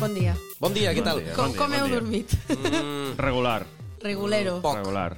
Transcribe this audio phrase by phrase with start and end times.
[0.00, 0.32] Bon dia.
[0.56, 1.18] Bon dia, què tal?
[1.36, 2.32] Com, com heu dormit?
[3.20, 3.66] Regular.
[4.00, 4.54] Regulero.
[4.64, 4.78] Poc.
[4.78, 5.10] Regular.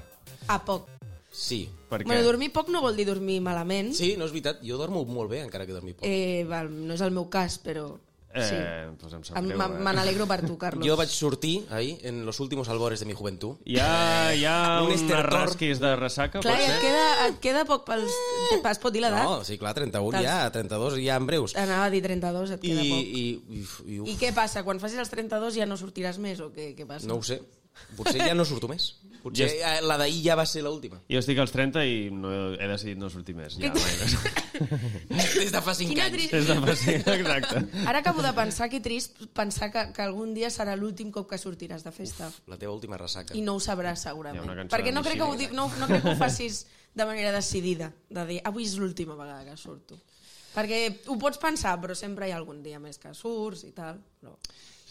[0.51, 0.89] A poc.
[1.31, 1.69] Sí.
[1.87, 2.09] Per què?
[2.09, 3.93] Bueno, dormir poc no vol dir dormir malament.
[3.95, 4.59] Sí, no és veritat.
[4.67, 6.03] Jo dormo molt bé, encara que dormi poc.
[6.09, 7.93] Eh, val, no és el meu cas, però...
[8.35, 8.97] Eh, sí.
[9.01, 9.79] doncs em sap Em- greu, me- eh?
[9.85, 10.87] Me n'alegro per tu, Carlos.
[10.87, 13.57] Jo vaig sortir ahir, en los últimos albores de mi juventud.
[13.67, 16.75] Hi ha, hi ha Un un rasquis de ressaca, Clar, pot i ser?
[16.77, 18.11] et queda, et queda poc pels...
[18.73, 19.23] Es pot dir l'edat?
[19.25, 21.55] No, sí, clar, 31 Tals- ja, 32 ja en breus.
[21.57, 22.99] Anava a dir 32, et I, queda poc.
[22.99, 24.63] i, i, i, I uf, què passa?
[24.65, 27.07] Quan facis els 32 ja no sortiràs més o què, què passa?
[27.07, 27.41] no ho sé.
[27.97, 28.93] Potser ja no surto més.
[29.23, 30.99] Potser Ja ja, la d'ahir ja va ser l'última.
[31.11, 33.57] Jo estic als 30 i no, he decidit no sortir més.
[33.61, 33.73] Ja.
[35.39, 36.31] Des de fa 5 Quina anys.
[36.33, 37.63] Des de fa sí, exacte.
[37.87, 41.39] Ara acabo de pensar que trist pensar que, que algun dia serà l'últim cop que
[41.41, 42.31] sortiràs de festa.
[42.51, 43.37] La teva última ressaca.
[43.39, 44.67] I no ho sabràs segurament.
[44.73, 47.93] Perquè no crec, que ho, dic, no, no crec que ho facis de manera decidida,
[48.13, 49.97] de dir avui és l'última vegada que surto.
[50.53, 54.03] Perquè ho pots pensar, però sempre hi ha algun dia més que surts i tal.
[54.21, 54.37] Però...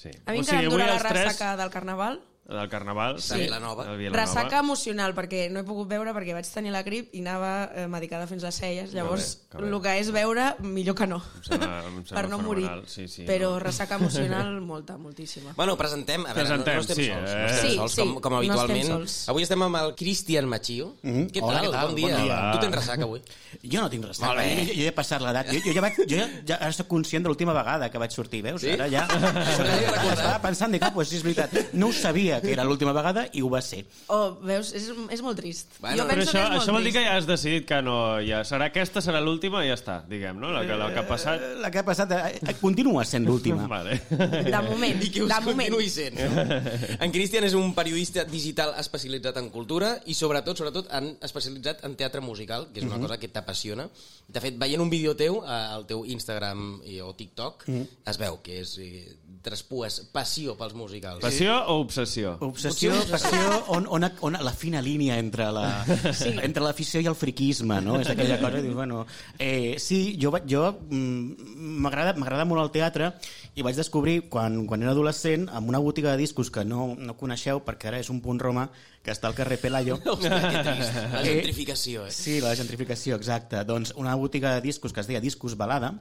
[0.01, 0.09] Sí.
[0.25, 2.15] A mi O encara sigui, em dura la als tres- ressaca del Carnaval.
[2.43, 3.15] Del Carnaval.
[3.21, 3.85] De Vilanova.
[3.85, 4.25] del Vilanova.
[4.25, 7.85] Ressaca emocional, perquè no he pogut veure perquè vaig tenir la grip i anava eh,
[7.87, 8.91] medicada fins les celles.
[8.97, 9.69] Llavors, que bé.
[9.69, 11.21] el que és veure, millor que no.
[11.21, 12.65] Em sembla- em sembla per no morir.
[12.65, 13.59] fenomenal, sí, sí, Però no.
[13.63, 15.53] ressaca emocional, molta, moltíssima.
[15.55, 17.37] Bueno, presentem, a veure, Presentem, no, no estem sí, sols, eh?
[17.37, 18.87] no estem Sí, sols, sí, com, com no estem habitualment.
[18.89, 19.15] sols.
[19.31, 20.89] Avui estem amb el Cristian Machio.
[21.03, 21.27] Mhm.
[21.31, 21.67] Què Hola, tal?
[21.67, 21.87] què tal?
[21.87, 22.15] Bon dia.
[22.17, 22.41] Bon dia.
[22.51, 23.21] Tu tens ressaca avui?
[23.63, 24.17] Jo no tinc res.
[24.19, 24.49] Jo, bé.
[24.65, 25.47] jo, jo he passat l'edat.
[25.53, 28.11] Jo, jo, ja vaig, jo ja, ja ara soc conscient de l'última vegada que vaig
[28.11, 28.59] sortir, veus?
[28.65, 28.73] Sí?
[28.75, 29.05] Ara ja...
[30.11, 31.53] Estava pensant, dic, ah, pues, sí, és veritat.
[31.77, 33.81] No ho sabia que era l'última vegada i ho va ser.
[34.07, 34.71] Oh, veus?
[34.77, 35.75] És, és molt trist.
[35.81, 37.65] Bueno, jo Però penso això, que és molt això vol dir que ja has decidit
[37.67, 37.97] que no...
[38.23, 40.53] Ja serà aquesta, serà l'última i ja està, diguem, no?
[40.53, 41.41] La que, la que ha passat...
[41.41, 43.67] Eh, La que ha passat eh, continua sent l'última.
[43.75, 43.97] Vale.
[44.11, 45.67] De moment, I que us de moment.
[45.73, 46.19] continuï sent.
[46.21, 46.59] No?
[47.05, 51.95] En Cristian és un periodista digital especialitzat en cultura i sobretot, sobretot, en, especialitzat en
[51.99, 53.87] teatre musical, que és una cosa que t'apassiona.
[54.31, 57.65] De fet, veient un vídeo teu eh, al teu Instagram i, o TikTok,
[58.07, 59.05] es veu que és eh,
[59.41, 61.21] traspues passió pels musicals.
[61.23, 62.20] Passió o obsessió?
[62.45, 63.41] Obsessió, passió,
[63.75, 65.65] on, on, on la fina línia entre la
[66.13, 66.31] sí.
[66.41, 67.99] entre l'afició i el friquisme, no?
[68.01, 69.05] És aquella cosa, dius, bueno...
[69.39, 73.11] Eh, sí, jo, jo mm, m'agrada m'agrada molt el teatre
[73.55, 77.17] i vaig descobrir, quan, quan era adolescent, en una botiga de discos que no, no
[77.19, 78.69] coneixeu, perquè ara és un punt Roma,
[79.03, 80.99] que està al carrer Pelayo, Hòstia, que trist.
[81.11, 82.13] La Eh, gentrificació, eh?
[82.15, 83.63] Sí, la gentrificació, exacte.
[83.67, 85.93] Doncs una botiga de discos que es deia Discos Balada,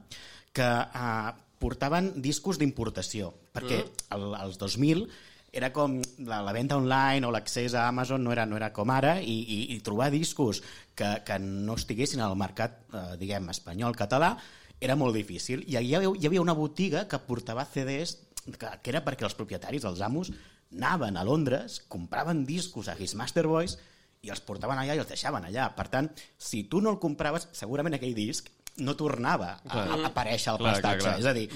[0.52, 3.82] que eh, portaven discos d'importació, perquè
[4.16, 5.04] el, als 2000
[5.52, 8.90] era com la, la venda online o l'accés a Amazon no era, no era com
[8.94, 10.62] ara i, i, i trobar discos
[10.94, 14.36] que, que no estiguessin al mercat, eh, diguem, espanyol, català,
[14.80, 15.64] era molt difícil.
[15.66, 18.16] I hi havia, hi havia una botiga que portava CDs
[18.46, 20.32] que, que era perquè els propietaris, els amos,
[20.70, 23.76] anaven a Londres, compraven discos a His Master Boys
[24.22, 25.70] i els portaven allà i els deixaven allà.
[25.76, 28.50] Per tant, si tu no el compraves, segurament aquell disc
[28.80, 31.04] no tornava a, a aparèixer Clar, clar, prestatge.
[31.04, 31.18] clar.
[31.20, 31.46] És a dir,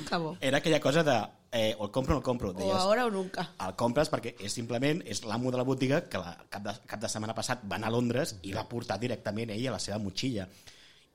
[0.41, 1.17] era aquella cosa de
[1.55, 2.51] eh, o el compro o el compro.
[2.51, 3.47] O ara o nunca.
[3.63, 7.01] El compres perquè és simplement és l'amo de la botiga que la, cap, de, cap
[7.01, 10.01] de setmana passat va anar a Londres i l'ha portat directament ell a la seva
[10.03, 10.49] motxilla.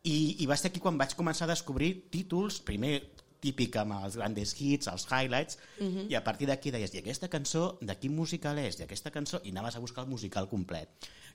[0.08, 3.02] I, I va ser aquí quan vaig començar a descobrir títols, primer
[3.44, 6.08] típic amb els grandes hits, els highlights, uh -huh.
[6.10, 8.80] i a partir d'aquí deies, i aquesta cançó de quin musical és?
[8.80, 9.42] I aquesta cançó?
[9.44, 10.90] I anaves a buscar el musical complet.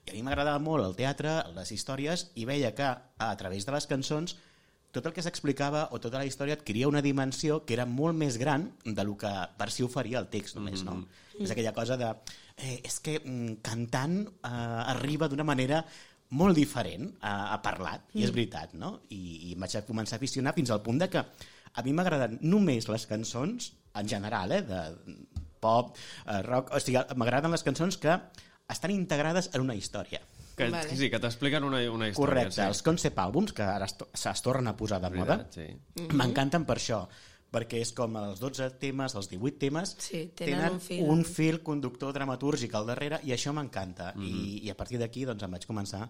[0.05, 2.83] I a mi m'agradava molt el teatre, les històries, i veia que
[3.17, 4.35] a través de les cançons
[4.95, 8.39] tot el que s'explicava o tota la història adquiria una dimensió que era molt més
[8.41, 10.95] gran de lo que per si oferia el text només, no?
[10.95, 11.43] Mm -hmm.
[11.43, 12.15] És aquella cosa de...
[12.57, 15.83] Eh, és que mm, cantant eh, arriba d'una manera
[16.29, 19.01] molt diferent a, a parlat, i és veritat, no?
[19.09, 21.25] I, I vaig començar a aficionar fins al punt de que
[21.73, 24.81] a mi m'agraden només les cançons, en general, eh, de
[25.59, 25.95] pop,
[26.25, 28.17] eh, rock, o sigui, m'agraden les cançons que
[28.69, 30.21] estan integrades en una història.
[30.55, 30.95] Que, Vale.
[30.95, 32.15] Sí, que t'expliquen una, una història.
[32.15, 32.67] Correcte, sí.
[32.67, 35.65] els concept àlbums, que ara es, to- es tornen a posar de moda, sí.
[36.13, 37.01] m'encanten per això
[37.55, 41.03] perquè és com els 12 temes, els 18 temes, Sí, tenen un fil.
[41.07, 44.09] un fil conductor dramatúrgic al darrere i això m'encanta.
[44.19, 46.09] I, I a partir d'aquí doncs, em vaig començar a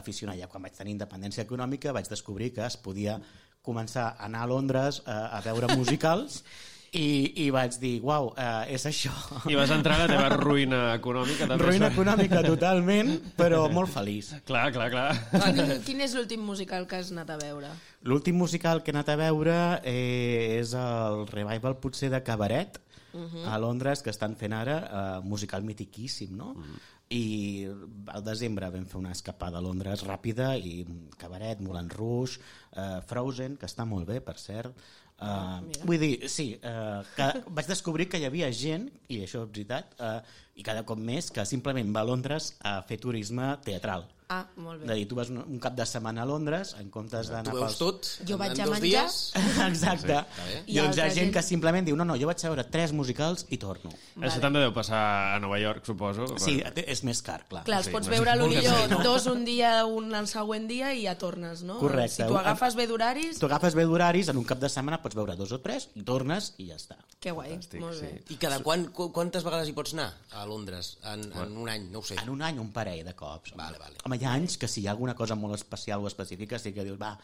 [0.00, 0.38] aficionar.
[0.40, 3.18] Ja quan vaig tenir independència econòmica vaig descobrir que es podia
[3.60, 6.44] començar a anar a Londres a, a veure musicals
[6.96, 7.08] i,
[7.44, 9.12] i vaig dir, uau, uh, és això.
[9.50, 11.48] I vas entrar a la teva ruïna econòmica.
[11.50, 11.94] També Ruïna això.
[11.94, 14.32] econòmica totalment, però molt feliç.
[14.48, 15.10] Clar, clar, clar.
[15.34, 17.70] Quin, quin és l'últim musical que has anat a veure?
[18.06, 22.80] L'últim musical que he anat a veure eh, és el revival potser de Cabaret,
[23.12, 23.46] uh -huh.
[23.52, 26.52] a Londres, que estan fent ara, eh, musical mitiquíssim, no?
[26.52, 26.78] Uh -huh.
[27.08, 27.68] I
[28.06, 30.84] al desembre vam fer una escapada a Londres ràpida i
[31.16, 32.40] Cabaret, Moulin Rouge,
[32.72, 34.74] eh, Frozen, que està molt bé, per cert.
[35.16, 39.52] Uh, vull dir, sí, uh, que vaig descobrir que hi havia gent, i això és
[39.54, 40.20] veritat, uh,
[40.56, 44.04] i cada cop més, que simplement va a Londres a fer turisme teatral.
[44.28, 44.94] Ah, molt bé.
[44.94, 47.76] dir, tu vas un, un cap de setmana a Londres en comptes d'anar Tu veus
[47.78, 49.04] tot Jo en- vaig a dos menjar.
[49.06, 49.32] dies.
[49.68, 50.06] Exacte.
[50.16, 50.62] bé.
[50.66, 52.64] I doncs hi ha gent gent- que simplement diu no, no, jo vaig a veure
[52.64, 53.92] tres musicals i torno.
[54.20, 56.26] Això també deu passar a Nova York, suposo.
[56.42, 56.56] Sí,
[56.86, 57.62] és més car, clar.
[57.64, 58.98] Clar, els Sí, pots veure sí, sí, no.
[59.04, 61.78] dos un dia, un el següent dia i ja tornes, no?
[61.78, 62.24] Correcte.
[62.24, 65.14] Si tu agafes bé d'horaris, Tu agafes bé d'horaris, en un cap de setmana pots
[65.14, 66.96] veure dos o tres, i tornes i ja està.
[67.20, 68.06] que guai, Fantàstic, molt sí.
[68.06, 68.22] bé.
[68.30, 70.98] I cada quan, qu- quantes vegades hi pots anar a Londres?
[71.04, 72.14] En, en un any, no ho sé.
[72.22, 73.52] En un any un parell de cops.
[73.52, 73.62] home.
[73.62, 73.96] Vale, vale.
[74.04, 76.74] Home, hi ha anys que si hi ha alguna cosa molt especial o específica sí
[76.76, 77.14] que dius, va,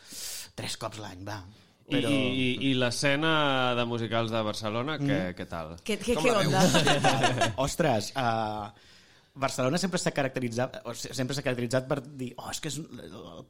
[0.59, 1.41] tres cops l'any, va.
[1.93, 3.33] I, i, i, i l'escena
[3.77, 5.75] de musicals de Barcelona, què, què tal?
[5.85, 6.62] Què, què, què onda?
[7.67, 8.71] Ostres, uh,
[9.34, 12.76] Barcelona sempre s'ha caracteritzat, o sigui, sempre s'ha caracteritzat per dir, oh, és que és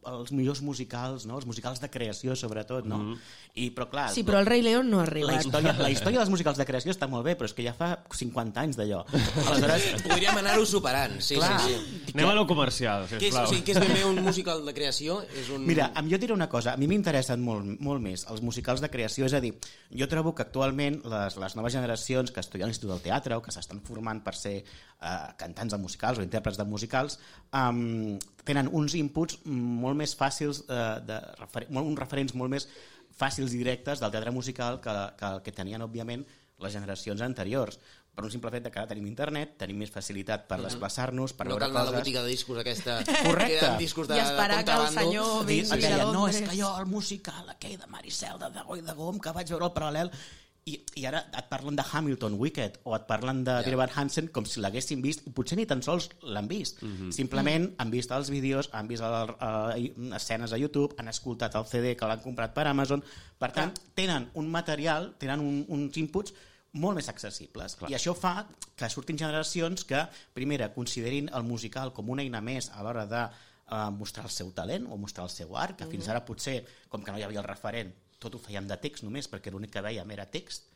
[0.06, 1.40] els millors musicals, no?
[1.40, 2.98] els musicals de creació, sobretot, no?
[2.98, 3.16] Mhm.
[3.54, 5.42] I, però clar, Sí, però el Rei León no ha la arribat.
[5.44, 7.90] història, la història dels musicals de creació està molt bé, però és que ja fa
[8.14, 9.02] 50 anys d'allò.
[9.48, 11.58] Aleshores, Podríem anar-ho superant, sí, Clar.
[11.60, 12.12] sí, sí.
[12.14, 13.44] Anem a lo comercial, Què és, sisplau.
[13.44, 15.18] o sigui, què és ben bé un musical de creació?
[15.34, 15.66] És un...
[15.66, 18.80] Mira, a mi jo diré una cosa, a mi m'interessen molt, molt més els musicals
[18.80, 19.52] de creació, és a dir,
[19.90, 23.42] jo trobo que actualment les, les noves generacions que estudien a l'Institut del Teatre o
[23.42, 27.18] que s'estan formant per ser eh, cantants de musicals o intèrprets de musicals,
[27.56, 32.68] um, tenen uns inputs molt més fàcils, eh, de refer molt, uns referents molt més
[33.16, 36.24] fàcils i directes del teatre musical que, que el que tenien, òbviament,
[36.62, 37.80] les generacions anteriors
[38.12, 41.46] per un simple fet de que ara tenim internet, tenim més facilitat per desplaçar-nos, per
[41.46, 42.02] no veure cal anar a la coses...
[42.02, 42.98] botiga de discos aquesta...
[43.26, 43.60] Correcte.
[43.62, 46.42] Que discos de, I esperar de que el senyor vingui a deien, no, és Londres.
[46.50, 49.68] que jo el musical aquell de Maricel, de Dago i de Gom, que vaig veure
[49.70, 50.12] al paral·lel,
[50.70, 53.78] i, i ara et parlen de Hamilton, Wicked, o et parlen de yeah.
[53.80, 56.82] Van Hansen com si l'haguessin vist, i potser ni tan sols l'han vist.
[56.82, 57.10] Mm -hmm.
[57.10, 59.34] Simplement han vist els vídeos, han vist el,
[59.74, 63.02] el, escenes a YouTube, han escoltat el CD que l'han comprat per Amazon,
[63.38, 66.32] per tant, tenen un material, tenen un, uns inputs
[66.72, 67.74] molt més accessibles.
[67.76, 67.90] Clar.
[67.90, 72.70] I això fa que surtin generacions que, primera, considerin el musical com una eina més
[72.70, 73.22] a l'hora de
[73.72, 77.02] eh, mostrar el seu talent o mostrar el seu art, que fins ara potser, com
[77.02, 77.92] que no hi havia el referent,
[78.22, 80.70] tot ho fèiem de text només, perquè l'únic que veiem era text,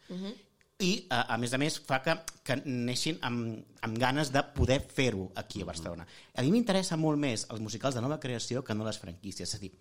[0.78, 2.12] i a, a més a més fa que,
[2.44, 6.04] que neixin amb, amb ganes de poder fer-ho aquí a Barcelona.
[6.36, 9.56] A mi m'interessa molt més els musicals de nova creació que no les franquícies, és
[9.56, 9.72] a dir,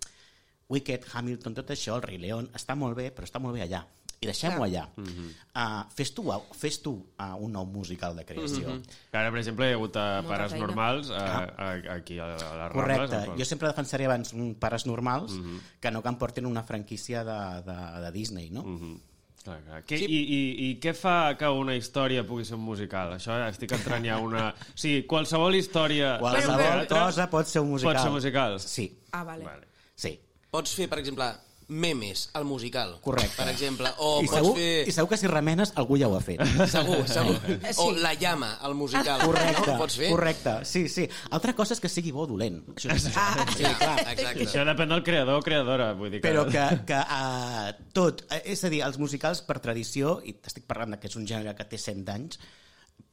[0.72, 3.84] Wicked, Hamilton, tot això, el Rei León, està molt bé, però està molt bé allà.
[4.20, 4.88] I deixem-ho allà.
[4.96, 5.30] Uh -huh.
[5.54, 6.24] uh, fes tu,
[6.56, 8.66] fes tu uh, un nou musical de creació.
[8.68, 8.82] Uh -huh.
[9.10, 10.66] Que ara, per exemple, hi ha hagut uh, pares feina.
[10.66, 12.72] normals a, a, aquí a, a les Rambles.
[12.72, 13.26] Correcte.
[13.26, 15.60] qual- Jo sempre defensaré abans un pares normals uh -huh.
[15.80, 18.62] que no que em portin una franquícia de, de, de Disney, no?
[18.62, 19.00] Uh -huh.
[19.44, 19.84] Clar, clar.
[19.86, 23.12] Què, i, i, I què fa que una història pugui ser un musical?
[23.12, 24.48] Això estic entrant ja una...
[24.50, 26.18] O sigui, qualsevol història...
[26.18, 27.94] Qualsevol cosa pot ser un musical.
[27.94, 28.58] Pot ser musical?
[28.58, 29.44] Sí, Ah, vale.
[29.44, 29.66] Vale.
[29.94, 30.18] sí.
[30.50, 31.32] Pots fer, per exemple,
[31.68, 32.98] memes al musical.
[33.02, 33.34] Correcte.
[33.36, 33.90] Per exemple.
[33.98, 34.88] O I pots segur, fer...
[34.88, 36.42] I segur que si remenes algú ja ho ha fet.
[36.70, 37.36] Segur, segur.
[37.42, 37.74] Sí.
[37.82, 39.20] O la llama al musical.
[39.24, 39.78] Correcte, No?
[39.80, 40.10] Pots fer?
[40.12, 40.52] correcte.
[40.64, 41.08] Sí, sí.
[41.30, 42.60] Altra cosa és que sigui bo o dolent.
[42.76, 43.96] Això és Ah, sí, clar.
[44.12, 44.44] Exacte.
[44.46, 46.28] Això depèn del creador o creadora, vull dir que...
[46.28, 50.66] Però que, que uh, tot, eh, és a dir, els musicals per tradició, i t'estic
[50.70, 52.38] parlant de que és un gènere que té 100 anys,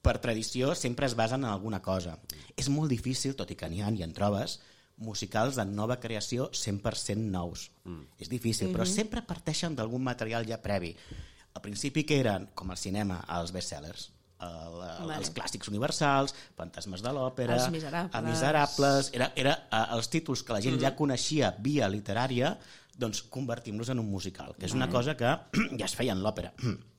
[0.04, 2.18] per tradició sempre es basen en alguna cosa.
[2.60, 4.60] És molt difícil, tot i que n'hi ha i en trobes,
[4.98, 7.70] musicals de nova creació 100% nous.
[7.84, 8.08] Mm.
[8.22, 10.94] És difícil, però sempre parteixen d'algun material ja previ.
[11.54, 14.10] Al principi que eren, com al cinema, els bestsellers,
[14.44, 15.18] el, el, Vale.
[15.20, 18.16] els clàssics universals, Fantasmes de l'òpera, Els Miserables.
[18.20, 22.56] Els Miserables, era, era uh, els títols que la gent ja coneixia via literària,
[22.98, 25.30] doncs convertim-los en un musical, que és una cosa que
[25.80, 26.54] ja es feia en l'òpera.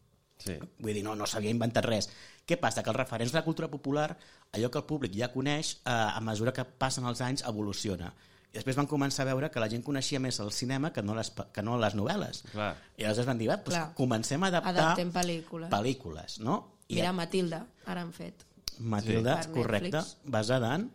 [0.44, 0.58] Sí.
[0.78, 2.10] Vull dir, no, no s'havia inventat res.
[2.44, 2.82] Què passa?
[2.84, 4.10] Que els referents de la cultura popular,
[4.52, 8.12] allò que el públic ja coneix, eh, a mesura que passen els anys, evoluciona.
[8.52, 11.14] I després van començar a veure que la gent coneixia més el cinema que no
[11.16, 12.42] les, que no les novel·les.
[12.52, 12.74] Clar.
[13.00, 13.86] I aleshores van dir, va, doncs Clar.
[13.98, 15.70] comencem a adaptar Adaptem pel·lícules.
[15.72, 16.58] pel·lícules, no?
[16.86, 18.44] I Mira, Matilda, ara han fet.
[18.78, 19.50] Matilda, Sí.
[19.56, 20.90] Correcte, basada en...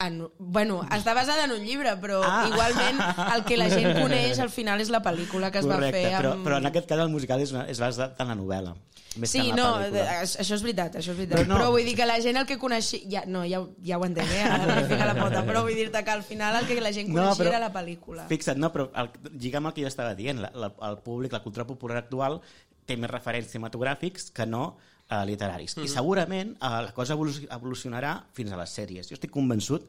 [0.00, 2.46] En, bueno, està basada en un llibre, però Ah.
[2.48, 3.00] igualment
[3.34, 6.14] el que la gent coneix al final és la pel·lícula que es Correcte, va fer
[6.14, 6.22] amb...
[6.24, 8.72] però, però en aquest cas el musical és, una, és basat en la novel·la.
[9.20, 11.40] Més Sí, no, de- això és veritat, això és veritat.
[11.40, 11.54] Però Però, no.
[11.54, 11.60] no.
[11.60, 13.00] però vull dir que la gent el que coneixia...
[13.10, 14.44] Ja, no, ja, ja ho entenc, eh?
[14.46, 17.48] Ara no la pota, però vull dir-te que al final el que la gent coneixia
[17.50, 18.24] era la pel·lícula.
[18.30, 21.42] Fixa't, no, però el, lligam el que jo estava dient, la, la, el públic, la
[21.42, 22.40] cultura popular actual
[22.86, 24.76] té més referents cinematogràfics que no
[25.10, 25.76] eh, literaris.
[25.82, 29.08] I segurament eh, la cosa evolu- evolucionarà fins a les sèries.
[29.10, 29.88] Jo estic convençut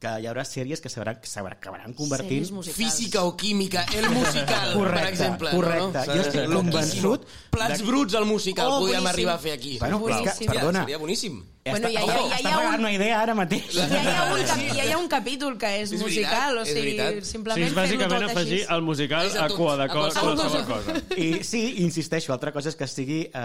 [0.00, 2.30] que hi haurà sèries que s'acabaran convertint...
[2.40, 2.76] Sèries musicals.
[2.78, 5.50] Física o química, el musical, Correcte, per exemple.
[5.52, 6.04] correcte.
[6.06, 6.14] No?
[6.14, 9.76] Jo estic convençut Plats bruts al musical, Oh, podríem arribar a fer aquí.
[9.78, 10.52] Bueno, però és que, Boníssim.
[10.54, 11.36] perdona, Seria boníssim.
[11.62, 13.66] Bueno, està, ja- ja- ja està ha un- pagant una idea ara mateix.
[13.76, 16.56] Ja hi, ha un cap, ja hi ha un capítol que és, És veritat, musical,
[16.58, 17.18] o és sigui, veritat.
[17.24, 18.72] Sí, simplement és bàsicament afegir així.
[18.76, 20.92] el musical És a a cua de a co- qualsevol qualsevol cosa.
[20.96, 21.20] cosa.
[21.20, 23.40] I sí, insisteixo, altra cosa és que sigui uh,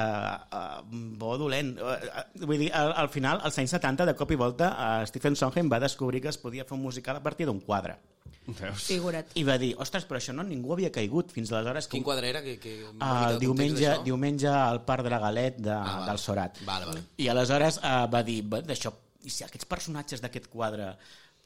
[0.47, 0.81] uh,
[1.19, 1.75] bo o dolent.
[1.77, 5.05] Uh, uh, vull dir, al, al final, als anys 70, de cop i volta, uh,
[5.05, 7.97] Stephen Sondheim va descobrir que es podia fer un musical a partir d'un quadre.
[8.45, 8.83] Veus?
[8.85, 9.31] Figura't.
[9.41, 11.87] I va dir, ostres, però això no ningú havia caigut fins aleshores.
[11.87, 12.43] Que Quin quadre era?
[12.45, 16.09] Que, que, el diumenge, diumenge al Parc de la Galet de, Ah, vale.
[16.11, 16.59] del Sorat.
[16.65, 17.01] Vale, vale.
[17.17, 18.93] I aleshores uh, va dir, "Bé, d'això,
[19.25, 20.91] i si aquests personatges d'aquest quadre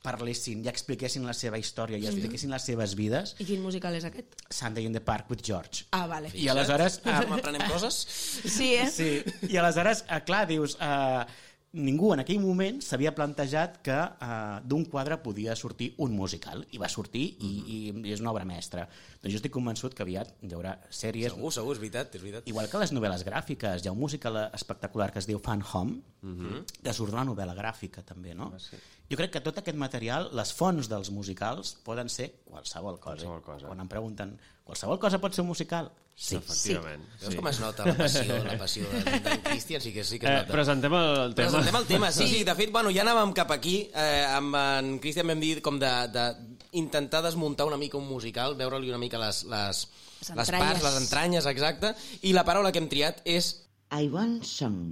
[0.02, 4.06] parlessin i expliquessin la seva història i expliquessin les seves vides, I quin musical és
[4.08, 4.36] aquest?
[4.50, 5.86] Sunday in the Park with George.
[5.92, 6.32] Ah, vale.
[6.34, 7.02] I aleshores...
[7.06, 7.96] Ah, Uh, aprenem coses?
[8.46, 8.90] Sí, eh?
[8.92, 11.26] Sí, i aleshores, eh, clar, dius, eh,
[11.78, 16.82] ningú en aquell moment s'havia plantejat que eh, d'un quadre podia sortir un musical, i
[16.82, 18.88] va sortir i, i, i és una obra mestra.
[19.22, 21.36] Doncs jo estic convençut que aviat hi haurà sèries...
[21.36, 22.50] Segur, segur, és veritat, és veritat.
[22.50, 26.00] Igual que les novel·les gràfiques, hi ha un musical espectacular que es diu Fan Home,
[26.84, 28.52] que surt d'una novel·la gràfica també, no?
[29.10, 33.26] Jo crec que tot aquest material, les fonts dels musicals, poden ser qualsevol cosa.
[33.26, 33.70] Qualsevol cosa.
[33.70, 34.36] Quan em pregunten,
[34.70, 35.90] qualsevol cosa pot ser un musical?
[36.20, 36.36] Sí.
[36.38, 37.04] Efectivament.
[37.24, 39.82] Veus com es nota la passió, la passió d'en d'en Christian?
[39.82, 40.52] Sí que, sí que es Eh, nota.
[40.54, 41.50] presentem el tema.
[41.50, 42.44] Presentem el tema, sí, sí.
[42.44, 43.78] De fet, bueno, ja anàvem cap aquí.
[43.94, 46.26] Eh, amb en Cristian vam dir com de, de
[46.80, 49.88] intentar desmuntar una mica un musical, veure-li una mica les, les,
[50.20, 51.94] Les les parts, les entranyes, exacte.
[52.28, 53.54] I la paraula que hem triat és
[53.96, 54.92] I Want Song.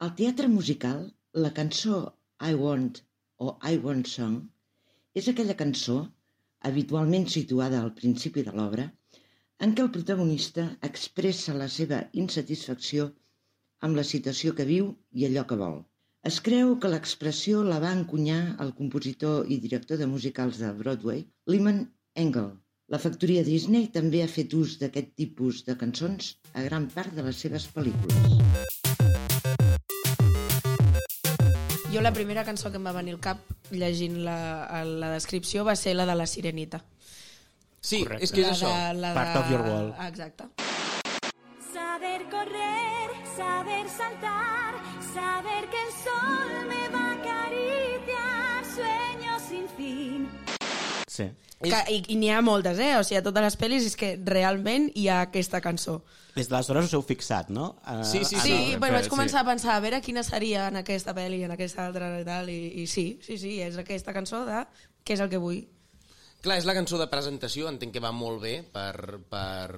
[0.00, 1.02] Al teatre musical,
[1.34, 3.02] la cançó I Want
[3.42, 4.38] o I Want Song
[5.12, 6.04] és aquella cançó,
[6.68, 8.86] habitualment situada al principi de l'obra,
[9.64, 13.10] en què el protagonista expressa la seva insatisfacció
[13.86, 14.90] amb la situació que viu
[15.20, 15.78] i allò que vol.
[16.30, 21.24] Es creu que l'expressió la va encunyar el compositor i director de musicals de Broadway,
[21.54, 21.80] Lyman
[22.24, 22.50] Engel.
[22.92, 27.28] La factoria Disney també ha fet ús d'aquest tipus de cançons a gran part de
[27.30, 28.39] les seves pel·lícules.
[31.92, 33.40] Jo la primera cançó que em va venir al cap
[33.74, 34.36] llegint la,
[34.86, 36.84] la descripció va ser la de la Sirenita.
[37.80, 38.24] Sí, Correcte.
[38.24, 38.70] és que és la això.
[38.70, 39.40] De, la Part de...
[39.40, 39.94] of your world.
[40.06, 40.46] Exacte.
[41.72, 44.78] Saber correr, saber saltar,
[45.14, 50.28] saber que el sol me va acariciar, sueños sin fin.
[51.20, 51.28] Sí.
[51.60, 52.94] Que, I i n'hi ha moltes, eh?
[52.96, 55.98] O sigui, a totes les pel·lis és que realment hi ha aquesta cançó.
[56.32, 57.74] Des d'aleshores us heu fixat, no?
[57.84, 58.96] Uh, Sí, sí, Sí, no, però sí.
[59.00, 62.24] vaig començar a pensar a veure quina seria en aquesta pel·li, en aquesta altra i
[62.24, 64.62] tal, i, i sí, sí, sí, és aquesta cançó de
[65.04, 65.60] què és el que vull.
[66.40, 69.74] Clar, és la cançó de presentació, entenc que va molt bé per, per,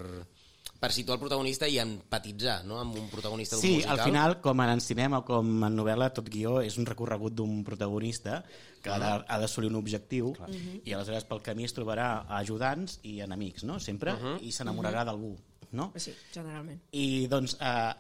[0.82, 2.80] per situar el protagonista i empatitzar no?
[2.82, 3.98] amb un protagonista d'un Sí, musical.
[4.00, 7.62] al final, com en cinema o com en novel·la, tot guió és un recorregut d'un
[7.64, 8.40] protagonista
[8.82, 10.32] que ha de- ha d'assolir un objectiu
[10.84, 13.78] i aleshores pel camí es trobarà ajudants i enemics, no?
[13.78, 15.36] Sempre, i s'enamorarà d'algú,
[15.70, 15.92] no?
[15.94, 16.80] Sí, generalment.
[16.90, 17.94] I doncs, eh,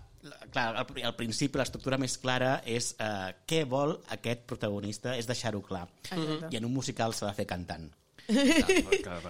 [0.50, 5.62] clar, al, al principi l'estructura més clara és eh, què vol aquest protagonista, és deixar-ho
[5.62, 5.86] clar.
[6.10, 6.48] Exacte.
[6.50, 7.92] I en un musical s'ha de fer cantant.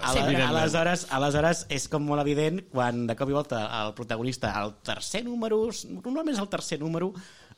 [0.02, 5.24] Aleshores, aleshores és com molt evident quan de cop i volta el protagonista al tercer
[5.26, 7.12] número, normalment és el tercer número,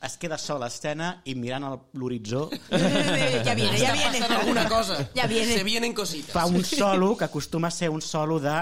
[0.05, 4.25] es queda sol a escena i mirant l'horitzó ja viene, ja viene.
[4.25, 4.97] alguna cosa.
[5.15, 5.53] Ja viene.
[5.57, 6.33] Se vienen cositas.
[6.35, 8.55] fa un solo que acostuma a ser un solo de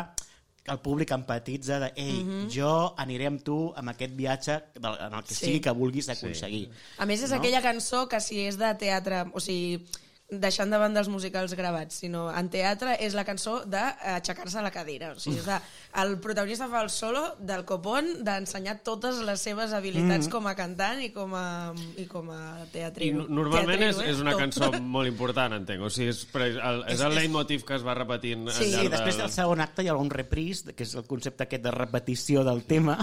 [0.64, 4.86] que el públic empatitza de ei, jo aniré amb tu amb aquest viatge en
[5.18, 5.46] el que Sí.
[5.46, 6.70] sigui que vulguis aconseguir.
[7.00, 7.36] A més, és no?
[7.42, 9.84] aquella cançó que si és de teatre, o sigui,
[10.30, 14.72] deixant de banda els musicals gravats, sinó en teatre és la cançó d'aixecar-se a la
[14.74, 15.12] cadira.
[15.14, 15.58] O sigui, és de,
[16.02, 20.32] el protagonista fa el solo del copón d'ensenyar totes les seves habilitats mm.
[20.34, 23.28] com a cantant i com a, i com a I teatrino.
[23.28, 24.16] no- normalment és, Teatrino, eh?
[24.16, 24.42] és una Tot.
[24.42, 25.84] cançó molt important, entenc.
[25.86, 28.88] O sigui, és, però és el, és el leitmotiv que es va repetint Sí, al
[28.88, 31.76] Sí, després del segon acte hi ha un reprise, que és el concepte aquest de
[31.78, 32.98] repetició del tema,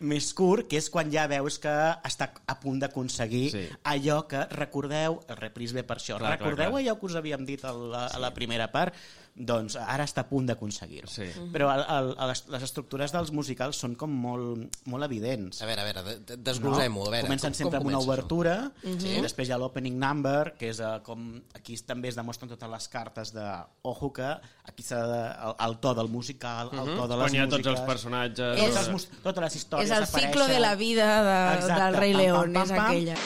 [0.00, 1.72] més curt, que és quan ja veus que
[2.06, 3.64] està a punt d'aconseguir Sí.
[3.84, 6.82] allò que recordeu, el reprise ve per això, Clar, clar, recordeu clar.
[6.82, 8.94] allò que us havíem dit a la, a la primera part?
[9.32, 11.08] Doncs ara està a punt d'aconseguir-ho.
[11.08, 11.24] Sí.
[11.54, 15.62] Però el, el, les, les estructures dels musicals són com molt, molt evidents.
[15.64, 17.06] A veure, a veure, de- de- desglosem-ho.
[17.06, 18.26] A veure, Comencen com- sempre com amb una comença això?
[18.26, 19.14] obertura, sí.
[19.16, 21.30] i després hi ha l'opening number, que és uh, com...
[21.56, 23.46] Aquí també es demostren totes les cartes de...
[23.88, 24.28] Ojo que
[24.68, 25.22] aquí s'ha de...
[25.48, 27.56] El, el to del musical, el to de les Quan hi ha músiques...
[27.56, 28.52] tots els personatges...
[28.60, 30.28] Totes, És- les, mus- totes les històries És el apareixen.
[30.28, 31.82] ciclo de la vida de, Exacte.
[31.86, 32.84] del rei León, és pam.
[32.84, 33.16] aquella.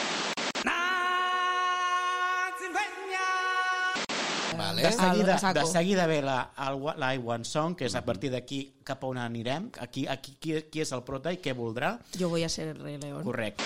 [4.77, 4.89] Vale.
[4.89, 5.59] De seguida, saco.
[5.59, 9.03] de seguida ve la, el, la I Want Song, que és a partir d'aquí cap
[9.03, 11.97] on anirem, aquí, aquí qui, qui és el prota i què voldrà.
[12.17, 13.23] Jo voy a ser el Rei León.
[13.23, 13.63] Correcte.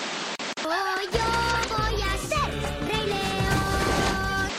[0.63, 0.72] Oh,
[1.12, 1.25] yo
[1.75, 2.48] voy a ser
[2.88, 4.51] Rey León.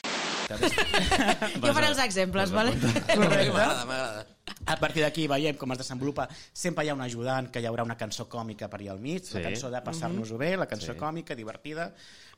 [1.62, 2.76] Jo faré els exemples, vale?
[3.16, 4.26] M'agrada, m'agrada.
[4.66, 6.28] A partir d'aquí veiem com es desenvolupa.
[6.52, 9.24] Sempre hi ha un ajudant, que hi haurà una cançó còmica per allà al mig,
[9.24, 9.34] Sí.
[9.38, 11.92] la cançó de passar-nos-ho bé, la cançó còmica, divertida.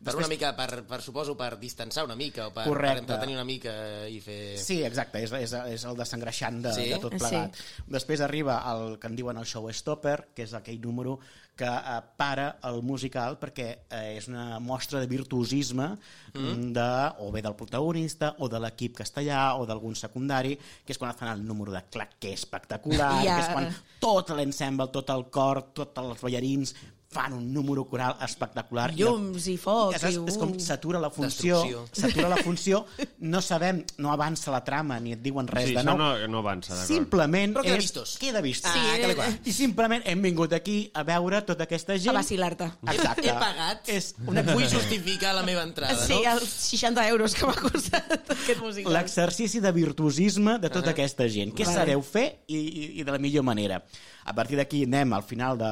[0.05, 2.99] Per una mica, per, per suposo, per distensar una mica o per, per Correcte.
[3.05, 4.59] entretenir una mica i fer...
[4.59, 6.89] Sí, exacte, és, és, és el desengreixant de, Sí?
[6.91, 7.57] de tot plegat.
[7.87, 11.19] Després arriba el que en diuen el showstopper, que és aquell número
[11.57, 15.89] que eh, para el musical perquè eh, és una mostra de virtuosisme
[16.35, 16.73] mm.
[16.75, 16.89] de,
[17.23, 21.33] o bé del protagonista o de l'equip castellà o d'algun secundari, que és quan fan
[21.35, 23.39] el número de clac, que és espectacular, Ja.
[23.39, 23.71] que és quan
[24.03, 26.75] tot l'ensemble, tot el cor, tots els ballarins
[27.15, 28.91] fan un número coral espectacular.
[28.97, 29.95] I Llums i foc.
[29.95, 30.61] és, és, i, és com uh.
[30.61, 31.61] s'atura la funció,
[31.95, 32.83] s'atura la funció,
[33.23, 36.01] no sabem, no avança la trama ni et diuen res sí, de això nou.
[36.03, 36.91] no, no avança, d'acord.
[36.91, 37.87] Simplement Però queda és...
[37.87, 38.17] vistós.
[38.21, 38.73] Queda vistós.
[38.75, 39.27] Sí, Ah, que li va.
[39.47, 42.13] I simplement hem vingut aquí a veure tota aquesta gent...
[42.13, 42.69] A vacilar-te.
[42.93, 43.29] Exacte.
[43.31, 44.43] He pagat, És una...
[44.51, 46.35] vull justificar la meva entrada, Sí, no?
[46.35, 48.93] els 60 euros que m'ha costat aquest musical.
[48.99, 51.55] l'exercici de virtuosisme de tota aquesta gent.
[51.55, 51.79] Què Vale.
[51.79, 53.81] sabeu fer i, i, i de la millor manera.
[54.25, 55.71] A partir d'aquí anem al final de,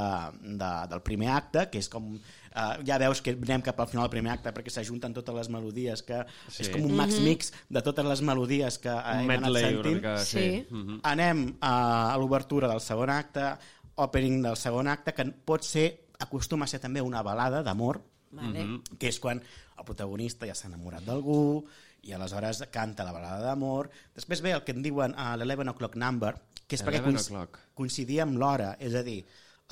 [0.61, 2.15] de, del primer acte, que és com...
[2.53, 5.49] Uh, ja veus que anem cap al final del primer acte perquè s'ajunten totes les
[5.49, 6.19] melodies, que
[6.53, 6.67] Sí.
[6.67, 9.95] és com un max mix de totes les melodies que uh, hem anat sentint.
[9.97, 10.17] mica...
[10.21, 10.39] Sí.
[10.39, 10.67] Sí.
[10.71, 10.99] Mhm.
[11.09, 11.73] Anem a,
[12.13, 13.47] a l'obertura del segon acte,
[13.97, 15.87] opening del segon acte, que pot ser,
[16.21, 18.67] acostuma a ser també una balada d'amor, Vale.
[18.99, 21.65] que és quan el protagonista ja s'ha enamorat d'algú
[22.03, 23.89] i aleshores canta la balada d'amor.
[24.15, 26.35] Després ve el que en diuen uh, l'11 o'clock number,
[26.67, 27.59] que és perquè 11 coinc- o'clock.
[27.75, 29.23] coincidia amb l'hora, és a dir,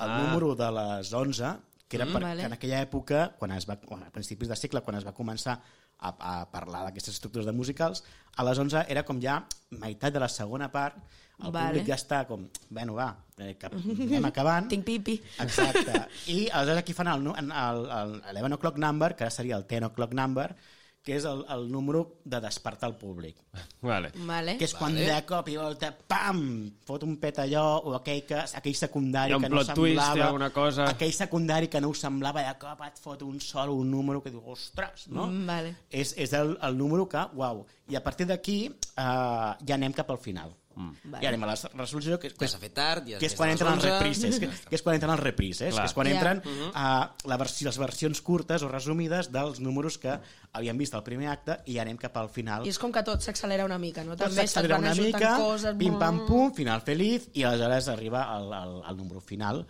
[0.01, 0.17] el Ah.
[0.23, 1.51] número de les 11,
[1.87, 2.39] que era per, vale.
[2.41, 5.13] que en aquella època, quan es va, quan, a principis de segle, quan es va
[5.13, 5.57] començar
[5.99, 8.03] a, a parlar d'aquestes estructures de musicals,
[8.37, 9.41] a les 11 era com ja
[9.71, 10.95] meitat de la segona part,
[11.43, 11.67] el Vale.
[11.71, 14.67] públic ja està com, bueno, va, eh, que anem acabant.
[14.69, 15.15] Tinc pipi.
[15.39, 16.05] Exacte.
[16.27, 19.57] I aleshores aquí fan el, nu- el, el, el 11 o'clock number, que ara seria
[19.57, 20.55] el 10 o'clock number,
[21.03, 23.39] que és el, el número de despertar el públic.
[23.81, 24.11] Vale.
[24.27, 24.55] Vale.
[24.59, 25.07] Que és quan Vale.
[25.09, 26.43] de cop i volta, pam,
[26.85, 30.27] fot un pet allò, o aquell, que, aquell secundari que no twist, semblava...
[30.27, 30.85] alguna cosa.
[30.93, 34.33] Aquell secundari que no us semblava, de cop et fot un sol, un número que
[34.33, 35.25] diu, ostres, no?
[35.25, 35.75] Mm, vale.
[35.89, 37.65] És, és el, el número que, uau.
[37.89, 40.53] I a partir d'aquí eh, ja anem cap al final.
[40.75, 41.11] Mm.
[41.11, 41.21] Vale.
[41.23, 43.57] Ja anem a la resolució, que, Que s'ha fet tard, ja que és quan les
[43.57, 43.91] entren els 11.
[43.91, 45.83] reprises, que, que és quan entren els reprises, Clar.
[45.83, 50.15] que és quan entren uh, la versió, les versions curtes o resumides dels números que
[50.53, 52.65] havíem vist al primer acte i ja anem cap al final.
[52.67, 54.15] I és com que tot s'accelera una mica, no?
[54.15, 55.77] Tot També s'accelera una mica, coses...
[55.79, 59.65] pim pam pum, final feliç, i aleshores arriba al, al, al número final.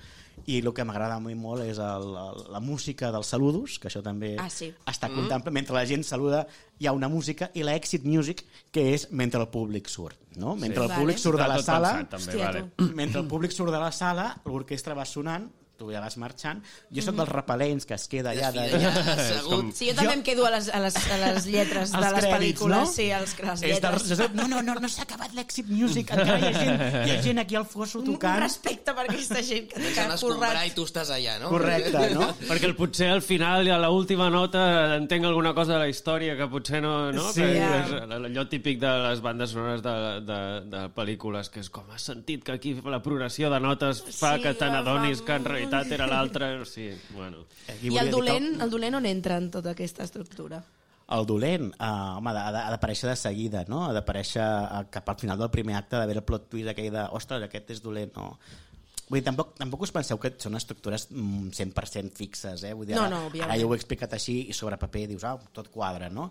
[0.47, 3.88] I el que m'agrada a mi molt és el, el, la música dels saludos, que
[3.89, 4.71] això també Ah, sí.
[4.88, 5.51] està contempla.
[5.51, 6.45] Mentre la gent saluda,
[6.80, 10.17] hi ha una música, i la exit music, que és mentre el públic surt.
[10.38, 10.56] No?
[10.56, 10.99] Mentre el Vale.
[11.01, 12.45] públic surt de la sala, pensat, també, Hòstia,
[12.77, 12.93] vale.
[12.95, 15.49] mentre el públic surt de la sala, l'orquestra va sonant,
[15.82, 16.62] tu ja vas marxant.
[16.94, 18.67] Jo sóc dels repel·lents que es queda allà de...
[18.70, 19.74] Desfidellà, assegut.
[19.74, 22.13] Sí, jo també Jo- em quedo a les, a les, a les lletres de les
[22.13, 22.78] crèdits, pel·lícules.
[22.78, 22.86] no?
[22.91, 24.34] Sí, els, les És de, lletres.
[24.38, 27.41] no, no, no, no s'ha acabat l'exit music, encara hi ha gent, hi ha gent
[27.41, 28.39] aquí al fosso Un, un tocant.
[28.44, 30.67] respecte per aquesta gent que, ha escombrar currat.
[30.70, 31.50] i tu estàs allà, no?
[31.50, 32.28] Correcte, no?
[32.52, 36.48] Perquè el, potser al final, a l'última nota, entenc alguna cosa de la història que
[36.52, 37.12] potser no...
[37.15, 37.28] no?
[37.32, 37.41] Sí.
[37.41, 37.72] Que Ja.
[37.86, 37.91] és
[38.22, 39.96] allò típic de les bandes sonores de,
[40.28, 40.39] de,
[40.72, 44.44] de pel·lícules, que és com has sentit que aquí la progressió de notes fa Sí,
[44.44, 46.52] que te n'adonis que en realitat era l'altre...
[46.66, 47.46] Sí, bueno.
[47.68, 50.62] Aquí I el dir que dolent, el dolent on entra en tota aquesta estructura?
[51.12, 53.82] El dolent, uh, home, ha d'aparèixer de seguida, no?
[53.88, 57.04] Ha d'aparèixer uh, cap al final del primer acte, d'haver el plot twist aquell de,
[57.18, 58.38] ostres, aquest és dolent, no?
[59.12, 62.72] Vull dir, tampoc, tampoc us penseu que són estructures mm, 100% fixes, eh?
[62.72, 63.50] Vull dir, No, ara, no, òbviament.
[63.50, 66.30] ara jo ho he explicat així i sobre paper dius, ah, tot quadra, no?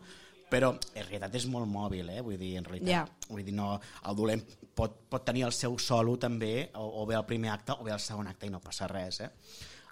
[0.51, 2.21] Però en realitat és molt mòbil, eh?
[2.27, 3.05] Vull dir, en realitat, Ja.
[3.29, 3.77] vull dir, no,
[4.09, 4.43] el dolent
[4.75, 7.93] pot, pot tenir el seu solo també, o, o bé al primer acte o bé
[7.93, 9.31] al segon acte i no passa res, eh?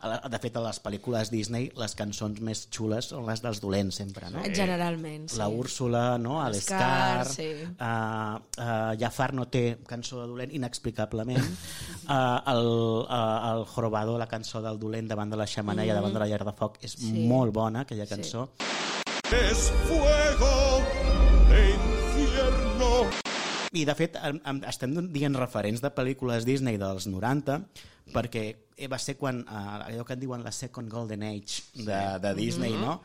[0.01, 3.97] A De fet, a les pel·lícules Disney, les cançons més xules són les dels dolents,
[3.99, 4.45] sempre, no?
[4.55, 5.39] Generalment, sí.
[5.41, 6.37] La Úrsula, no?
[6.55, 7.49] L'Scar, l'Scar, sí.
[7.67, 12.15] uh, uh, Jafar no té cançó de dolent inexplicablement, uh,
[12.55, 12.71] el,
[13.11, 16.45] uh, el Jorobado, la cançó del dolent davant de la xamaneia, davant de la llar
[16.47, 17.27] de foc, és Sí.
[17.27, 18.51] molt bona, aquella cançó.
[19.33, 20.83] Es fuego
[21.49, 23.11] de infierno.
[23.73, 27.61] I, de fet, em- em- estem dient referents de pel·lícules Disney dels 90
[28.15, 28.45] perquè
[28.77, 32.35] eh, va ser quan, eh, allò que en diuen la Second Golden Age de, de
[32.35, 33.03] Disney, no?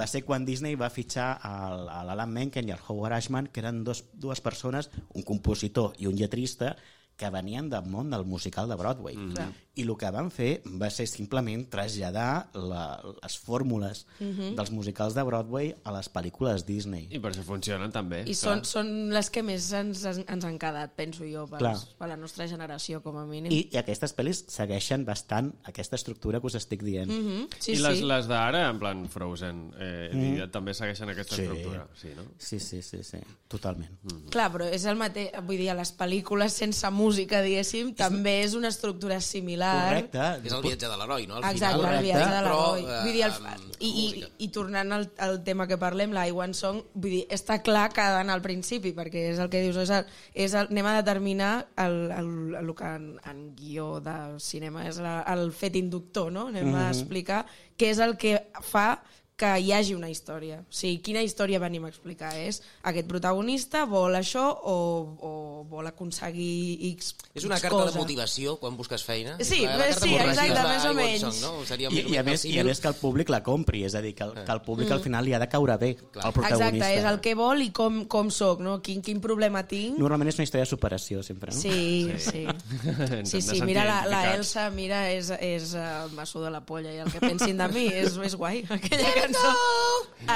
[0.00, 3.60] Va ser quan Disney va fitxar el- a l'Alan Menken i el Howard Ashman, que
[3.60, 6.76] eren dos, dues persones, un compositor i un lletrista,
[7.16, 9.16] que venien del món del musical de Broadway.
[9.16, 9.52] Mm -hmm.
[9.76, 12.84] I el que van fer va ser simplement traslladar la,
[13.20, 17.06] les fórmules dels musicals de Broadway a les pel·lícules Disney.
[17.12, 18.22] I per això funcionen també.
[18.26, 21.76] I són, són les que més ens, ens han quedat, penso jo, per, Clar.
[22.00, 23.52] per la nostra generació, com a mínim.
[23.52, 27.12] I, I aquestes pel·lis segueixen bastant aquesta estructura que us estic dient.
[27.12, 28.04] Mm Mhm, sí, I les, sí.
[28.04, 30.50] les d'ara, en plan Frozen, eh, mm.
[30.54, 31.86] també segueixen aquesta estructura.
[31.98, 32.26] Sí, no?
[32.38, 33.18] sí, sí, sí, sí,
[33.50, 33.90] totalment.
[34.04, 34.30] Mm.
[34.34, 38.54] Clar, però és el mateix, vull dir, a les pel·lícules sense música, diguéssim, també és
[38.58, 39.65] una estructura similar.
[39.74, 40.46] Correcte.
[40.46, 41.36] És el viatge de l'heroi, no?
[41.36, 42.80] Al Exacte, final, el viatge de l'heroi.
[42.84, 44.24] eh, Vull dir, el, amb- i, i.
[44.46, 47.88] I tornant al, al tema que parlem, la I Want Song, vull dir, està clar
[47.92, 50.86] que ha d'anar al principi, perquè és el que dius, és el, és el, anem
[50.86, 52.30] a determinar el, el,
[52.62, 56.46] el, que en, en guió de cinema és la, el fet inductor, no?
[56.48, 56.74] Anem Mhm.
[56.84, 57.44] a explicar
[57.76, 59.02] què és el que fa
[59.36, 60.62] que hi hagi una història.
[60.64, 62.30] O sigui, quina història venim a explicar?
[62.40, 64.76] És aquest protagonista vol això o,
[65.20, 65.32] o
[65.68, 67.92] vol aconseguir X És una X carta cosa.
[67.92, 69.36] de motivació quan busques feina?
[69.44, 71.26] Sí, la, sí, exacte, més o menys.
[71.26, 71.66] Song, no?
[71.68, 73.96] Seria I, més, i, a més, I a més que el públic la compri, és
[73.98, 76.32] a dir, que el, que el públic al final li ha de caure bé al
[76.32, 76.88] protagonista.
[76.88, 78.78] Exacte, és el que vol i com, com sóc, no?
[78.80, 80.00] Quin, quin problema tinc.
[80.00, 81.60] Normalment és una història de superació, sempre, no?
[81.60, 82.46] Sí, sí.
[82.48, 84.24] Sí, sí, sentir mira, la, la.
[84.32, 87.86] Elsa, mira, és, és uh, maçó de la polla i el que pensin de mi
[87.92, 89.50] és, és guai, aquella cançó.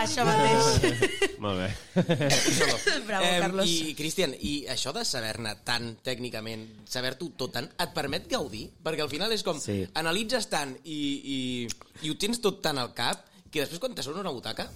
[0.01, 1.39] Això mateix.
[1.43, 1.69] Molt bé.
[3.07, 3.71] Bravo, Carlos.
[3.71, 8.67] I, Cristian, i això de saber-ne tant tècnicament, saber-t'ho tot tant, et permet gaudir?
[8.85, 9.83] Perquè al final és com, Sí.
[9.99, 11.01] analitzes tant i,
[11.35, 11.41] i,
[12.07, 14.69] i ho tens tot tant al cap que després quan te sona una butaca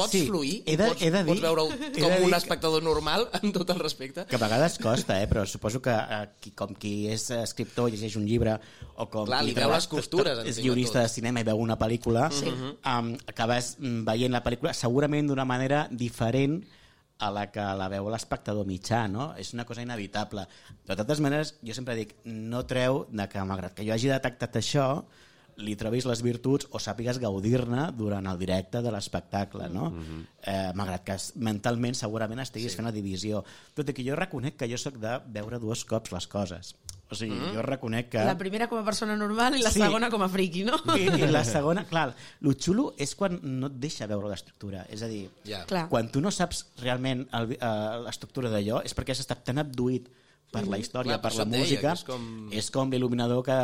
[0.00, 2.82] pots Sí, fluir, he de- pots, he de dir- pots de com un que- espectador
[2.82, 4.24] normal, amb tot el respecte.
[4.26, 5.28] Que a vegades costa, eh?
[5.30, 8.56] però suposo que eh, qui, com qui és escriptor i llegeix un llibre
[8.96, 11.60] o com Clar, qui li veu treballa- les costures, és guionista de cinema i veu
[11.60, 12.50] una pel·lícula, sí.
[12.50, 16.62] um, acabes mm, veient la pel·lícula segurament d'una manera diferent
[17.20, 19.34] a la que la veu l'espectador mitjà, no?
[19.36, 20.46] És una cosa inevitable.
[20.88, 24.56] De totes maneres, jo sempre dic, no treu de que, malgrat que jo hagi detectat
[24.56, 24.86] això,
[25.60, 29.90] li trobis les virtuts o sàpigues gaudir-ne durant el directe de l'espectacle, no?
[30.42, 32.80] eh, malgrat que mentalment segurament estiguis sí.
[32.80, 33.44] fent una divisió.
[33.76, 36.74] Tot i que jo reconec que jo sóc de veure dos cops les coses.
[37.10, 37.54] O sigui, mm.
[37.56, 38.22] jo reconec que...
[38.22, 39.80] La primera com a persona normal i la Sí.
[39.82, 40.78] segona com a friki, no?
[40.94, 42.12] I, I la segona, clar,
[42.46, 44.84] el xulo és quan no et deixa veure l'estructura.
[44.94, 45.24] És a dir.
[45.66, 45.88] Clar.
[45.90, 47.56] quan tu no saps realment eh,
[48.06, 50.06] l'estructura d'allò és perquè has estat tan abduït
[50.50, 53.56] per la història, Clar, per la deia, música, que és com- és com l'il·luminador que,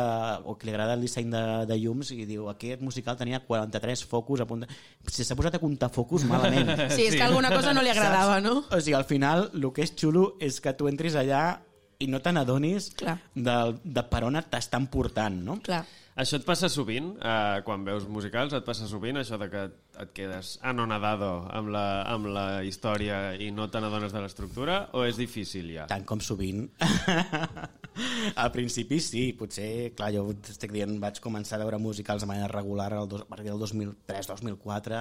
[0.47, 4.05] o que li agrada el disseny de, de llums i diu aquest musical tenia 43
[4.07, 4.69] focus a punt de...
[5.11, 6.71] Si s'ha posat a comptar focus, malament.
[6.97, 8.63] Sí, és que alguna cosa no li agradava, no?
[8.71, 11.59] O sigui, al final, el que és xulo és que tu entris allà
[11.99, 12.91] i no te n'adonis
[13.33, 15.55] de, de per on t'estan portant, no?
[15.65, 15.83] Clar.
[16.17, 19.63] Això et passa sovint, eh, quan veus musicals, et passa sovint això de que
[20.01, 25.03] et quedes anonadado amb la, amb la història i no te n'adones de l'estructura, o
[25.05, 25.85] és difícil ja?
[25.89, 26.63] Tant com sovint.
[28.41, 32.49] Al principi sí, potser, clar, jo estic dient, vaig començar a veure musicals de manera
[32.51, 34.99] regular al dos, a partir del 2003-2004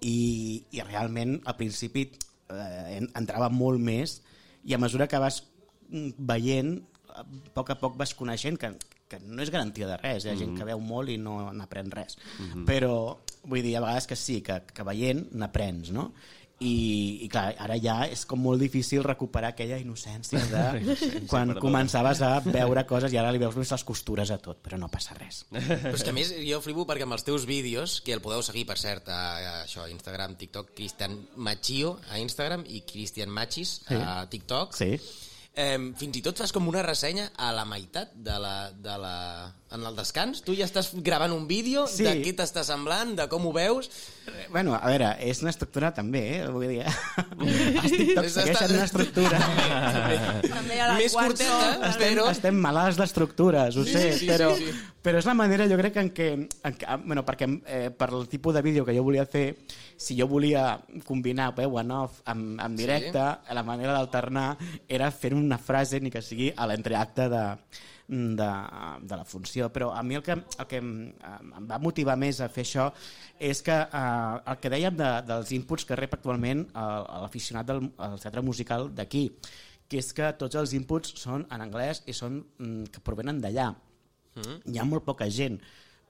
[0.00, 4.18] i, i realment al principi eh, en- entrava molt més
[4.64, 5.42] i a mesura que vas
[5.90, 6.78] veient,
[7.16, 7.24] a
[7.56, 8.72] poc a poc vas coneixent que,
[9.08, 11.92] que no és garantia de res, hi ha gent que veu molt i no n'aprèn
[11.94, 12.18] res.
[12.68, 16.10] Però vull dir, a vegades que sí, que, que veient n'aprens, no?
[16.56, 20.94] I, i clar, ara ja és com molt difícil recuperar aquella innocència de
[21.30, 21.60] quan perdó.
[21.60, 24.88] començaves a veure coses i ara li veus més les costures a tot, però no
[24.88, 25.42] passa res.
[25.52, 28.40] Però és que a més jo flipo perquè amb els teus vídeos, que el podeu
[28.42, 33.28] seguir per cert a, a això, a Instagram, TikTok, Cristian Machio a Instagram i Cristian
[33.36, 34.00] Machis Sí.
[34.00, 34.72] a TikTok.
[34.80, 34.94] Sí.
[35.56, 39.14] Eh, fins i tot fas com una ressenya a la meitat de la, de la...
[39.72, 40.42] en el descans.
[40.44, 42.04] Tu ja estàs gravant un vídeo Sí.
[42.04, 43.88] de què t'està semblant, de com ho veus.
[44.50, 46.42] Bueno, a veure, és una estructura també, eh?
[46.52, 46.82] Vull dir,
[47.82, 49.40] els TikToks És segueixen una estructura.
[50.46, 52.26] També a la Més One curteta, Song, estem, però...
[52.32, 54.84] estem malalts d'estructures, ho Sí, sé, sí, sí, però, sí, sí.
[55.04, 56.28] però és la manera, jo crec, en què,
[56.70, 59.44] en què bueno, perquè eh, per el tipus de vídeo que jo volia fer,
[59.96, 60.68] si jo volia
[61.08, 64.48] combinar veu en off amb, amb directe, la manera d'alternar
[64.88, 67.44] era fer una frase, ni que sigui a l'entreacte de,
[68.08, 68.48] de,
[69.02, 69.68] de la funció.
[69.74, 70.90] Però a mi el que, el que em,
[71.58, 72.90] em va motivar més a fer això
[73.38, 77.90] és que eh, el que dèiem de, dels inputs que rep actualment el- l'aficionat del
[77.98, 79.26] al teatre musical d'aquí,
[79.88, 83.72] que és que tots els inputs són en anglès i són mm, que provenen d'allà.
[84.36, 84.56] Mm.
[84.72, 85.60] Hi ha molt poca gent,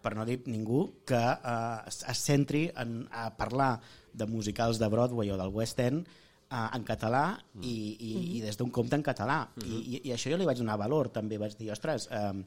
[0.02, 3.80] per no dir ningú, que eh, es centri en, a parlar
[4.16, 6.06] de musicals de Broadway o del West End
[6.50, 7.24] uh, en català
[7.62, 9.42] i, i, i des d'un compte en català.
[9.64, 11.38] I, i, I això jo li vaig donar valor, també.
[11.40, 12.42] Vaig dir, ostres, um,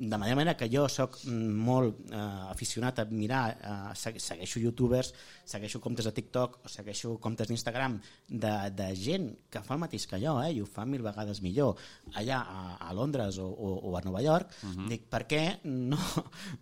[0.00, 5.12] de manera manera que jo sóc mm, molt uh, aficionat a mirar, uh, segueixo youtubers,
[5.44, 10.20] segueixo comptes de TikTok, segueixo comptes d'Instagram de, de gent que fa el mateix que
[10.22, 11.80] jo, eh, i ho fa mil vegades millor,
[12.14, 14.88] allà a, a Londres o, o, o a Nova York, uh -huh.
[14.88, 15.98] dic, per què no,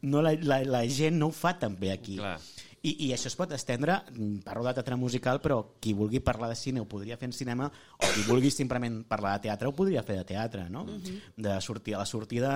[0.02, 2.16] no la, la, la gent no ho fa també aquí?
[2.16, 2.38] Clar.
[2.82, 6.48] I, I això es pot estendre, mm, parlo de teatre musical, però qui vulgui parlar
[6.52, 7.66] de cine ho podria fer en cinema,
[7.98, 10.84] o qui vulgui simplement parlar de teatre ho podria fer de teatre, no?
[10.84, 11.20] Uh -huh.
[11.36, 12.52] De sortir a la sortida,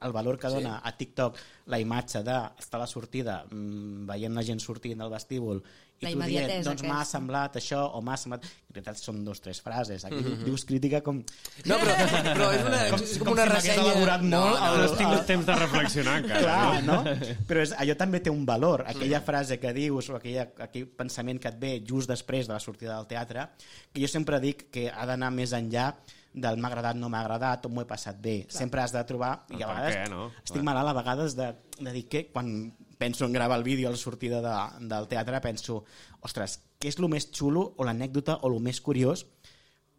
[0.00, 0.82] eh, el valor que dona sí.
[0.84, 5.62] a TikTok la imatge d'estar a la sortida mm, veient la gent sortint del vestíbul
[6.00, 8.46] i La tu dient, doncs m'ha semblat això o m'ha semblat...
[8.70, 10.04] En realitat són dos tres frases.
[10.06, 10.44] Aquí uh -huh.
[10.46, 11.18] dius crítica com...
[11.66, 11.96] No, però,
[12.28, 13.92] però és una, com, és com com una si m'hagués ressenya...
[13.92, 16.40] elaborat molt No, el- no has tingut el- temps de reflexionar encara.
[16.40, 17.04] Clar, no?
[17.48, 18.84] Però és, allò també té un valor.
[18.86, 22.60] Aquella frase que dius o aquella, aquell pensament que et ve just després de la
[22.60, 23.50] sortida del teatre,
[23.92, 25.94] que jo sempre dic que ha d'anar més enllà
[26.32, 28.46] del m'ha agradat, no m'ha agradat, o m'ho he passat bé.
[28.46, 28.58] Clar.
[28.58, 29.44] Sempre has de trobar...
[29.50, 30.30] I a vegades què, no?
[30.44, 33.92] estic malalt a vegades de, de dir que quan penso en gravar el vídeo a
[33.92, 35.80] la sortida de, del teatre penso,
[36.20, 39.24] ostres, què és el més xulo o l'anècdota o el més curiós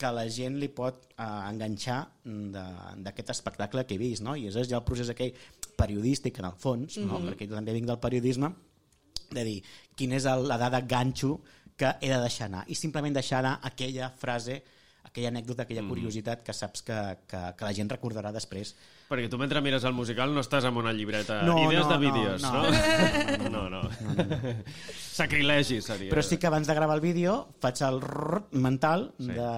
[0.01, 2.65] que la gent li pot eh, enganxar de-
[3.05, 4.35] d'aquest espectacle que he vist, no?
[4.37, 5.33] I és ja el procés aquell
[5.77, 7.19] periodístic, en el fons, no?
[7.25, 8.49] perquè jo també vinc del periodisme,
[9.31, 9.57] de dir
[9.95, 11.39] quina és la dada ganxo
[11.77, 12.65] que he de deixar anar.
[12.69, 14.61] I simplement deixar anar aquella frase,
[15.03, 18.73] aquella anècdota, aquella curiositat que saps que, que, que la gent recordarà després.
[19.11, 21.97] Perquè tu mentre mires el musical no estàs amb una llibreta No, idees no, de
[21.97, 22.51] no, vídeos, no.
[22.63, 22.69] no?
[23.51, 23.81] No, no.
[25.11, 26.11] Sacrilegi seria.
[26.13, 29.31] Però sí que abans de gravar el vídeo faig el rrr mental Sí.
[29.35, 29.51] de...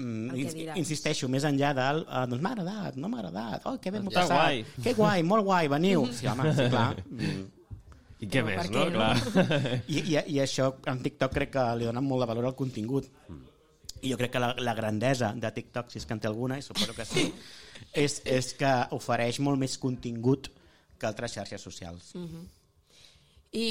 [0.00, 3.98] Mm, insisteixo, més enllà del uh, doncs m'ha agradat, no m'ha agradat, oh, que bé
[4.00, 4.84] m'ho he Està passat, guai.
[4.84, 6.04] que guai, molt guai, veniu.
[6.14, 6.94] Sí, home, sí, clar.
[7.10, 7.42] Mm.
[8.20, 8.84] I què Però més, no?
[8.86, 9.00] no?
[9.00, 9.80] Clar.
[9.88, 13.10] I, i, I això en TikTok crec que li donen molt de valor al contingut.
[14.02, 16.56] I jo crec que la, la grandesa de TikTok, si és que en té alguna,
[16.58, 17.26] i suposo que sí,
[18.04, 20.48] és, és que ofereix molt més contingut
[21.00, 22.12] que altres xarxes socials.
[23.56, 23.66] I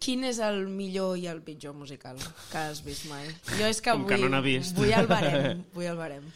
[0.00, 2.18] quin és el millor i el pitjor musical
[2.50, 3.26] que has vist mai?
[3.58, 4.74] Jo és que Com que vull, no vist.
[4.76, 6.30] vull el barem, vull el barem.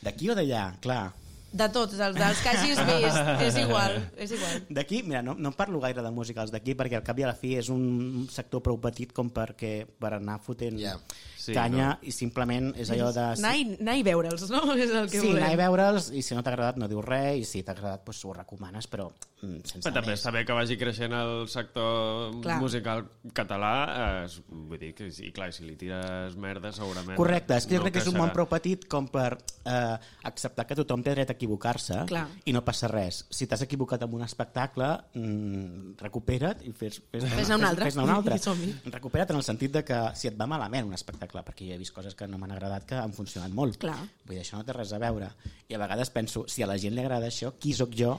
[0.00, 0.70] D'aquí o d'allà?
[0.80, 1.10] Clar.
[1.50, 4.60] De tots, dels, dels que hagis vist, és igual, és igual.
[4.70, 7.34] D'aquí, mira, no, no parlo gaire de musicals d'aquí perquè al cap i a la
[7.34, 10.94] fi és un sector prou petit com perquè per anar fotent Ja.
[11.50, 13.26] Sí, canya i simplement és allò de...
[13.38, 14.62] Anar i, anar i veure'ls, no?
[14.84, 15.42] És el que sí, volem.
[15.42, 18.06] anar i veure'ls i si no t'ha agradat no dius res i si t'ha agradat
[18.06, 19.10] doncs, ho recomanes però
[19.40, 20.24] sense Però també més.
[20.34, 22.58] bé que vagi creixent el sector Clar.
[22.60, 23.04] musical
[23.36, 23.72] català.
[23.88, 27.16] Eh, és- vull dir que, sí, clar, si li tires merda segurament...
[27.16, 29.96] Correcte, és que jo no crec que és un món prou petit com per eh,
[30.28, 32.04] acceptar que tothom té dret a equivocar-se
[32.44, 33.24] i no passa res.
[33.30, 37.88] Si t'has equivocat amb un espectacle, mm, recupera't i fes, fes, Fes-ne un altre.
[37.88, 38.38] Fes-ne un altre.
[38.98, 41.80] Recupera't en el sentit de que si et va malament un espectacle, perquè jo he
[41.80, 43.78] vist coses que no m'han agradat que han funcionat molt.
[43.80, 43.96] Clar.
[44.26, 45.32] Vull dir, això no té res a veure.
[45.68, 48.18] I a vegades penso, si a la gent li agrada això, qui sóc jo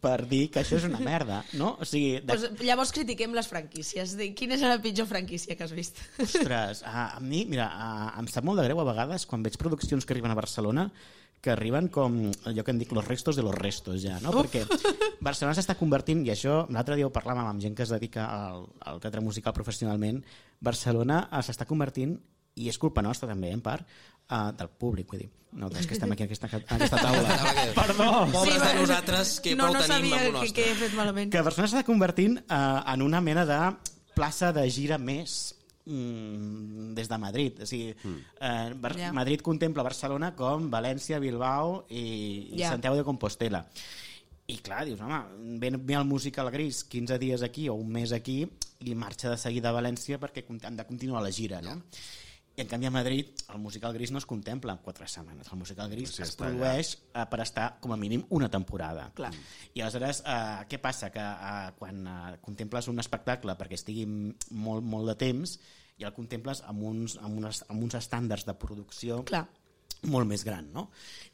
[0.00, 1.74] per dir que això és una merda, no?
[1.80, 2.32] O sigui, de...
[2.32, 4.16] Pues, llavors critiquem les franquícies.
[4.18, 6.00] Di- Quina és la pitjor franquícia que has vist?
[6.24, 7.88] Ostres, a, a mi, mira, a,
[8.20, 10.88] em sap molt de greu a vegades quan veig produccions que arriben a Barcelona
[11.40, 12.18] que arriben com
[12.50, 14.28] allò que en dic los restos de los restos ja, no?
[14.36, 14.60] Perquè
[15.24, 18.66] Barcelona s'està convertint, i això l'altre dia ho parlàvem amb gent que es dedica al,
[18.84, 20.18] al teatre musical professionalment,
[20.60, 22.18] Barcelona eh, s'està convertint,
[22.60, 23.86] i és culpa nostra també, en part,
[24.30, 25.30] uh, del públic, vull dir.
[25.58, 27.38] No, és que estem aquí en aquesta, en aquesta taula.
[27.80, 28.10] Perdó!
[28.30, 30.52] Pobres Sí, de nosaltres que no, prou no tenim amb lo que, nostre.
[30.60, 31.32] que he fet malament.
[31.32, 33.58] que Barcelona s'està convertint uh, en una mena de
[34.14, 35.38] plaça de gira més
[35.86, 37.60] mm, des de Madrid.
[37.64, 39.12] O sigui, eh, Bar Ja.
[39.16, 42.62] Madrid contempla Barcelona com València, Bilbao i, i.
[42.62, 43.64] Santiago de Compostela.
[44.50, 45.20] I clar, dius, home,
[45.62, 48.40] ven, ve el musical gris 15 dies aquí o un mes aquí
[48.82, 51.76] i marxa de seguida a València perquè han de continuar la gira, no?
[52.56, 55.48] I en canvi a Madrid el musical gris no es contempla en quatre setmanes.
[55.52, 56.56] El musical gris Sí, es està allà.
[56.58, 59.10] produeix eh, per estar com a mínim una temporada.
[59.14, 59.30] Clar.
[59.74, 61.10] I aleshores, eh, què passa?
[61.14, 65.58] Que eh, quan eh, contemples un espectacle perquè estigui molt, molt de temps,
[66.00, 69.46] ja el contemples amb uns, amb, unes, amb uns estàndards de producció Clar.
[70.08, 70.86] Molt més gran, no?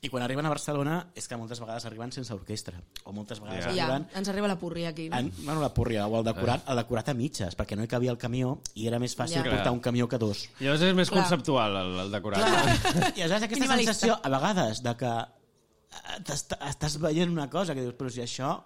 [0.03, 3.65] I quan arriben a Barcelona és que moltes vegades arriben sense orquestra, o moltes vegades
[3.67, 3.73] Ja.
[3.77, 5.09] Ja, arriben ens arriba la purria aquí.
[5.09, 5.19] No?
[5.19, 8.11] en, bueno, la púrria, o el decorat, el decorat a mitges, perquè no hi cabia
[8.11, 9.45] el camió i era més fàcil Ja.
[9.45, 9.73] portar Clar.
[9.75, 10.49] un camió que dos.
[10.59, 11.23] Llavors és més Clar.
[11.23, 12.43] conceptual el, el decorat.
[13.17, 13.95] I aleshores aquesta Minimalista.
[13.95, 16.35] sensació, a vegades, de que eh,
[16.71, 18.57] estàs veient una cosa que dius, però si això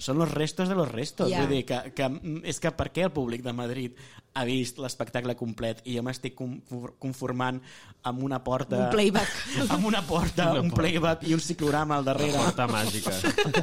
[0.00, 1.28] són los restos de los restos.
[1.28, 1.42] Ja.
[1.42, 3.98] Vull dir que, que mm, és que per què el públic de Madrid
[4.32, 7.58] ha vist l'espectacle complet i jo m'estic confor- conformant
[8.06, 8.78] amb una porta...
[8.86, 9.32] Un playback.
[9.74, 12.38] Amb una porta, un playback i un ciclorama al darrere.
[12.38, 13.12] Porta màgica.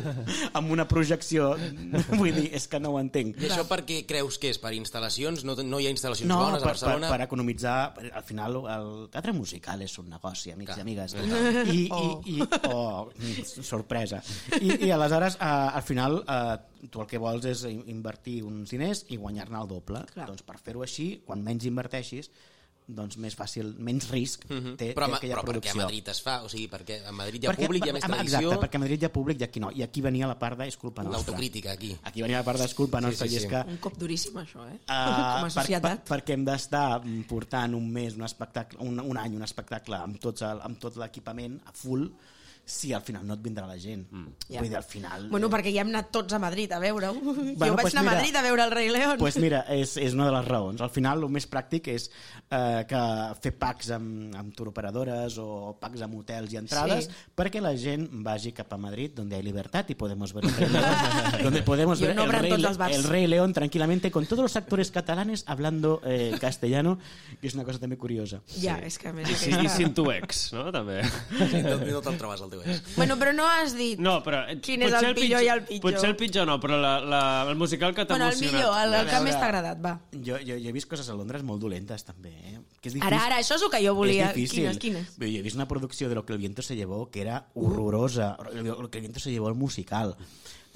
[0.58, 1.54] amb una projecció.
[2.20, 3.40] Vull dir, és que no ho entenc.
[3.42, 4.60] I això per què creus que és?
[4.62, 5.46] Per instal·lacions?
[5.48, 7.12] No, no hi ha instal·lacions No, bones a per, per, Barcelona?
[7.16, 7.78] per economitzar...
[8.18, 10.80] Al final, el teatre musical és un negoci, amics Clar.
[10.80, 11.18] i amigues.
[11.18, 14.22] I, i, i, oh, mm, sorpresa.
[14.60, 18.70] I, i aleshores, eh, al final, eh, tu el que vols és in- invertir uns
[18.72, 20.06] diners i guanyar-ne el doble.
[20.14, 20.28] Clar.
[20.28, 22.32] Doncs per fer-ho així, quan menys inverteixis,
[22.88, 24.78] doncs més fàcil, menys risc té, Mhm.
[24.78, 25.82] però, té a Ma- aquella però perquè a producció.
[25.84, 26.44] Madrid es fa?
[26.44, 28.80] O sigui, perquè a Madrid hi ha públic, hi ha més tradició, Exacte, perquè a
[28.80, 29.72] Madrid hi ha públic i aquí no.
[29.76, 31.18] I aquí venia la part de és culpa nostra.
[31.20, 31.98] l'autocrítica aquí.
[32.04, 33.50] Aquí venia la part de és culpa nostra sí, i és sí.
[33.50, 34.80] que Un cop duríssim, això, eh?
[34.88, 35.82] Uh, Com a societat.
[35.82, 39.44] Per, per, perquè hem d'estar mm, portant un mes, un, espectacle, un, un any, un
[39.44, 42.08] espectacle amb, tots el, amb tot l'equipament a full,
[42.68, 44.02] si al final no et vindrà la gent.
[44.12, 44.34] Mm.
[44.52, 44.60] Ja.
[44.60, 45.30] Vull dir, al final...
[45.32, 47.14] Bueno, perquè ja hem anat tots a Madrid a veure-ho.
[47.24, 49.16] Bueno, jo vaig pues anar a mira, Madrid a veure el Rei León.
[49.22, 50.82] pues mira, és, és una de les raons.
[50.84, 52.10] Al final, el més pràctic és
[52.52, 53.02] eh, que
[53.42, 57.14] fer packs amb, amb turoperadores o packs amb hotels i entrades Sí.
[57.38, 60.70] perquè la gent vagi cap a Madrid, donde hay libertad y podemos ver el Rey
[60.70, 60.94] León,
[61.44, 62.96] donde podemos ver no el Rey, tots els bars.
[62.98, 66.98] el Rey León tranquilamente con todos los actores catalanes hablando eh, castellano,
[67.40, 68.42] que és una cosa també curiosa.
[68.60, 69.30] Ja, és que a més...
[69.38, 70.68] Sí, I sin tu ex, no?
[70.74, 71.00] També.
[71.38, 72.82] No, no te'l trobes al teu ex.
[72.98, 74.00] Bueno, però no has dit...
[74.00, 74.44] No, però...
[74.50, 75.84] eh, Quin és potser el pitjor i el pitjor?
[75.92, 78.56] Potser el pitjor no, però la, la, el musical que t'ha Bueno, el emocionat.
[78.58, 79.94] millor, el, el que A més t'ha agradat, va.
[80.14, 82.34] Jo, jo, jo he vist coses a Londres molt dolentes, també.
[82.34, 82.58] Eh?
[82.82, 83.08] Que és difícil.
[83.12, 84.30] Ara, ara, això és el que jo volia.
[84.32, 84.64] És difícil.
[84.78, 85.16] Quines, quines?
[85.20, 88.36] Jo he vist una producció de Lo que el viento se llevó que era horrorosa.
[88.54, 90.16] Lo que el viento se llevó el musical.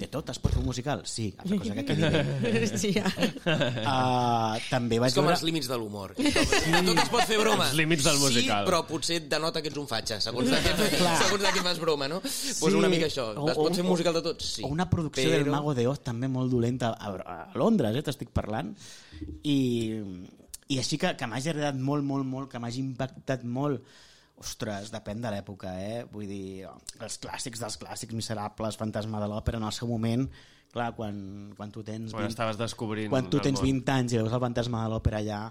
[0.00, 1.02] De tot, es pot fer un musical?
[1.06, 2.66] Sí, altra cosa que quedi bé.
[2.82, 3.04] Sí, ja.
[3.06, 5.36] Uh, també vaig És com veure...
[5.36, 6.14] els límits de l'humor.
[6.18, 7.68] A tot es pot fer broma.
[7.68, 8.64] Els límits del musical.
[8.64, 10.74] Sí, però potser et denota que ets un fatxa, segons de què,
[11.22, 12.18] segons de què fas broma, no?
[12.26, 13.28] Sí, pues una mica això.
[13.36, 14.42] o- Es pot fer un musical de tot?
[14.42, 14.64] Sí.
[14.66, 15.38] O una producció però...
[15.42, 18.72] del Mago de Oz també molt dolenta a, a Londres, eh, t'estic parlant.
[19.46, 19.58] I,
[20.72, 23.84] i així que, que m'hagi agradat molt, molt, molt, que m'hagi impactat molt,
[24.42, 26.02] ostres, depèn de l'època, eh?
[26.12, 30.26] Vull dir, els clàssics dels clàssics miserables, Fantasma de l'Òpera, en el seu moment,
[30.74, 31.16] clar, quan,
[31.56, 32.12] quan tu tens...
[32.12, 33.68] Quan 20 estaves descobrint quan tu tens món.
[33.82, 35.44] 20 anys i veus el Fantasma de l'Òpera allà,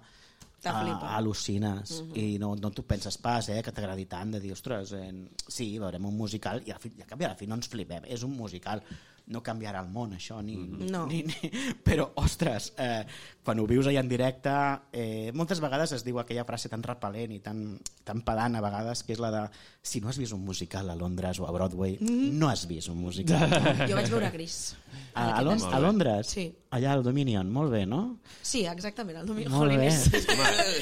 [0.70, 4.94] a, al·lucines i no, no t'ho penses pas eh, que t'agradi tant de dir, ostres,
[4.98, 5.10] eh,
[5.48, 7.58] sí, veurem un musical i al fi, i al cap i a la fi no
[7.58, 8.84] ens flipem és un musical,
[9.28, 10.56] no canviarà el món això, ni,
[10.90, 11.06] No.
[11.08, 11.52] ni, ni,
[11.86, 13.06] però ostres, eh,
[13.44, 14.52] quan ho vius allà en directe
[14.94, 19.04] eh, moltes vegades es diu aquella frase tan repel·lent i tan, tan pedant a vegades
[19.04, 19.44] que és la de
[19.82, 22.98] si no has vist un musical a Londres o a Broadway no has vist un
[23.02, 23.50] musical
[23.90, 24.76] Jo vaig veure Gris.
[25.16, 26.28] a, a, Lon a Londres?
[26.28, 26.46] Sí.
[26.72, 28.20] allà al Dominion, molt bé, no?
[28.42, 29.90] Sí, exactament, el Domingo Molt bé.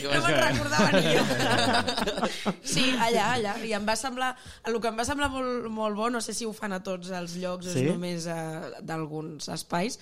[0.03, 1.23] No me'n recordava ni jo.
[2.63, 3.55] Sí, allà, allà.
[3.65, 4.33] I em va semblar...
[4.69, 7.09] El que em va semblar molt, molt bo, no sé si ho fan a tots
[7.15, 7.85] els llocs o Sí?
[7.87, 9.99] és només uh, d'alguns espais,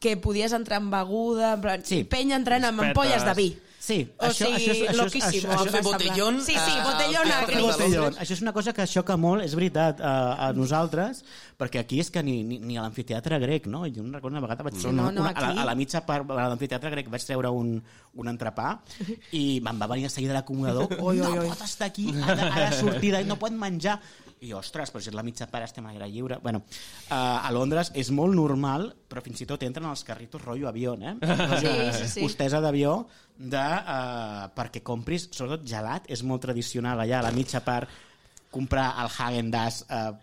[0.00, 2.04] que podies entrar amb beguda, en plan, Sí.
[2.04, 2.90] penya entrant amb Espetes.
[2.96, 3.58] ampolles de vi.
[3.86, 5.04] Sí, O sigui, això, em això,
[5.46, 5.82] va fer semblar.
[5.84, 8.14] botellón Sí, sí, a- botellón a Botellón.
[8.16, 11.24] Això és una cosa que xoca molt, és veritat, a, a nosaltres,
[11.56, 13.84] perquè aquí és que ni, ni, ni a l'amfiteatre grec, no?
[13.88, 15.64] Jo no recordo una vegada vaig Sí, no, una, no, una, a, la, aquí- a
[15.70, 17.72] la mitja part de l'amfiteatre grec vaig treure un,
[18.14, 18.74] un entrepà
[19.32, 21.48] i me'n va venir a seguida l'acomodador Oi, oi, no oi.
[21.48, 23.98] pot estar aquí, ha de, ha de sortir d'ahí, no pot menjar
[24.44, 26.60] i ostres, però si és la mitja part estem a l'aire lliure bueno,
[27.08, 30.92] uh, a Londres és molt normal però fins i tot entren als carritos rotllo avió
[31.00, 31.14] eh?
[31.62, 31.72] Sí,
[32.12, 32.44] sí, sí.
[32.60, 33.06] d'avió
[33.38, 37.88] de, uh, perquè compris, sobretot gelat, és molt tradicional allà, a la mitja part,
[38.56, 40.16] comprar el Häagen-Dazs uh,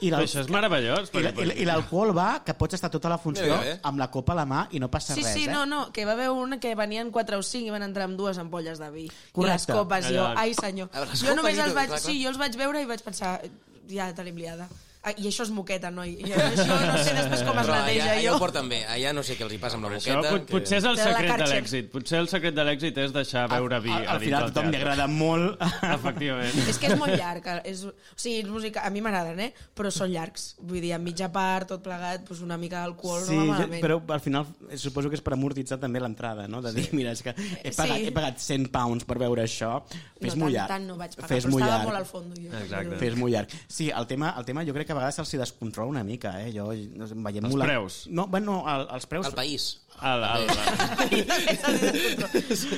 [0.00, 1.10] i Però l'al- això és meravellós.
[1.14, 3.74] i i- i l'alcohol va, que pots estar tota la funció Mira, bé.
[3.82, 5.52] amb la copa a la mà i no passa Sí, res, sí, eh?
[5.52, 8.16] no, no, que va haver una que venien 4 o 5 i van entrar amb
[8.18, 9.04] dues ampolles de vi.
[9.04, 9.52] I Correcte.
[9.72, 10.38] les copes, jo, Allà.
[10.40, 10.88] ai senyor.
[11.14, 12.00] Jo només i els vaig, clar, clar.
[12.00, 13.40] sí, jo els vaig veure i vaig pensar,
[13.88, 14.68] ja tenim liada.
[15.04, 16.12] Ah, I això és moqueta, noi.
[16.22, 18.34] I això no sé després com es Però allà, neteja allà jo.
[18.36, 18.84] ho porten bé.
[18.86, 20.30] Allà no sé què els hi passa amb la Això moqueta.
[20.36, 21.88] pot, potser és el secret de l'èxit.
[21.90, 24.50] Potser el secret de l'èxit és deixar beure vi al, a al dins final a
[24.52, 25.58] tothom li agrada molt
[25.96, 26.68] Efectivament.
[26.70, 27.48] És que és molt llarg.
[27.66, 29.50] És, o sigui, és música, a mi m'agraden, eh?
[29.74, 30.52] Però són llargs.
[30.62, 33.82] Vull dir, en mitja part, tot plegat, doncs una mica d'alcohol Sí, no va malament.
[33.82, 36.62] però al final eh, suposo que és per amortitzar també l'entrada, no?
[36.62, 38.06] De dir, mira, és que he pagat, Sí.
[38.06, 39.80] he pagat 100 pounds per veure això,
[40.22, 40.72] fes no, molt tant, llarg.
[40.76, 41.90] tant no vaig pagar, fes però molt estava llarg.
[41.90, 42.38] molt al fons.
[42.38, 42.54] Jo.
[42.62, 42.98] Exacte.
[43.02, 43.58] Fes molt llarg.
[43.66, 46.52] Sí, el tema, el tema jo crec que a vegades se'ls descontrola una mica, eh?
[46.54, 47.66] Jo, no sé, em veiem Els molt...
[47.66, 48.02] preus.
[48.12, 49.26] No, bueno, el, els preus...
[49.32, 49.72] El país.
[50.02, 50.48] El, el,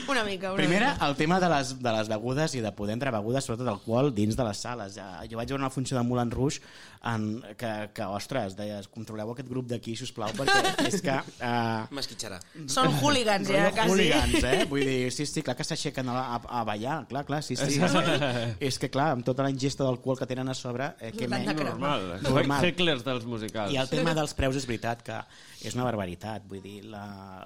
[0.09, 1.07] una mica, una Primera, mica.
[1.07, 4.37] el tema de les, de les begudes i de poder entrar begudes, sobretot alcohol, dins
[4.37, 4.97] de les sales.
[4.99, 6.61] Ja, jo vaig veure una funció de Moulin Rouge
[7.07, 11.17] en, que, que, ostres, deies, controleu aquest grup d'aquí, si us plau, perquè és que...
[11.39, 12.41] Uh, M'esquitxarà.
[12.75, 13.95] Són hooligans, ja, quasi.
[13.95, 14.67] hooligans, eh?
[14.69, 17.79] Vull dir, sí, sí, clar que s'aixequen a, a, a ballar, clar, clar, sí, sí.
[17.79, 18.19] és, que,
[18.69, 21.55] és que, clar, amb tota la ingesta d'alcohol que tenen a sobre, eh, de menys,
[21.63, 22.04] normal.
[22.13, 22.25] Normal.
[22.29, 22.67] Normal.
[22.69, 23.75] Hecklers dels musicals.
[23.75, 25.21] I el tema dels preus és veritat que
[25.65, 26.47] és una barbaritat.
[26.51, 27.05] Vull dir, la,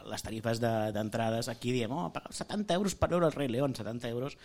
[0.09, 3.49] les tarifes de- d'entrades, de, aquí diem, oh, pagar 70 euros per veure el Rei
[3.53, 4.39] León, 70 euros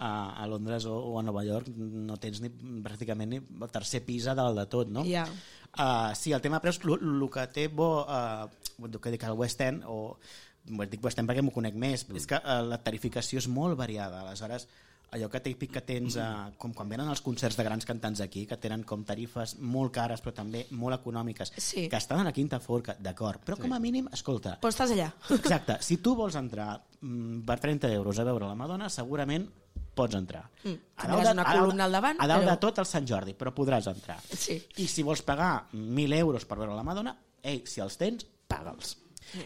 [0.00, 2.48] a, a Londres o, o a Nova York no tens ni,
[2.82, 5.04] pràcticament ni el tercer pis a dalt de tot, no?
[5.04, 5.26] Ja.
[5.70, 8.48] Uh, sí, el tema de preus, el que té bo, uh,
[8.82, 10.16] el que dic al West End, o
[10.64, 12.16] dic West End perquè m'ho conec més, mm.
[12.16, 14.66] és que uh, la tarificació és molt variada, aleshores
[15.12, 18.44] allò que típic que tens, uh, com quan venen els concerts de grans cantants aquí,
[18.46, 21.88] que tenen com tarifes molt cares però també molt econòmiques, Sí.
[21.88, 25.12] que estan a la quinta forca, d'acord, però com a mínim, escolta, Però estàs allà.
[25.30, 25.78] Exacte.
[25.80, 29.48] Si tu vols entrar mm, per 30 euros a veure la Madonna, segurament
[29.94, 30.44] pots entrar.
[30.64, 30.76] Mm.
[30.96, 33.86] Tindràs una columna al davant, A dalt però- de tot el Sant Jordi, però podràs
[33.90, 34.20] entrar.
[34.30, 34.60] Sí.
[34.78, 38.96] I si vols pagar 1.000 euros per veure la Madonna, ei, si els tens, paga'ls.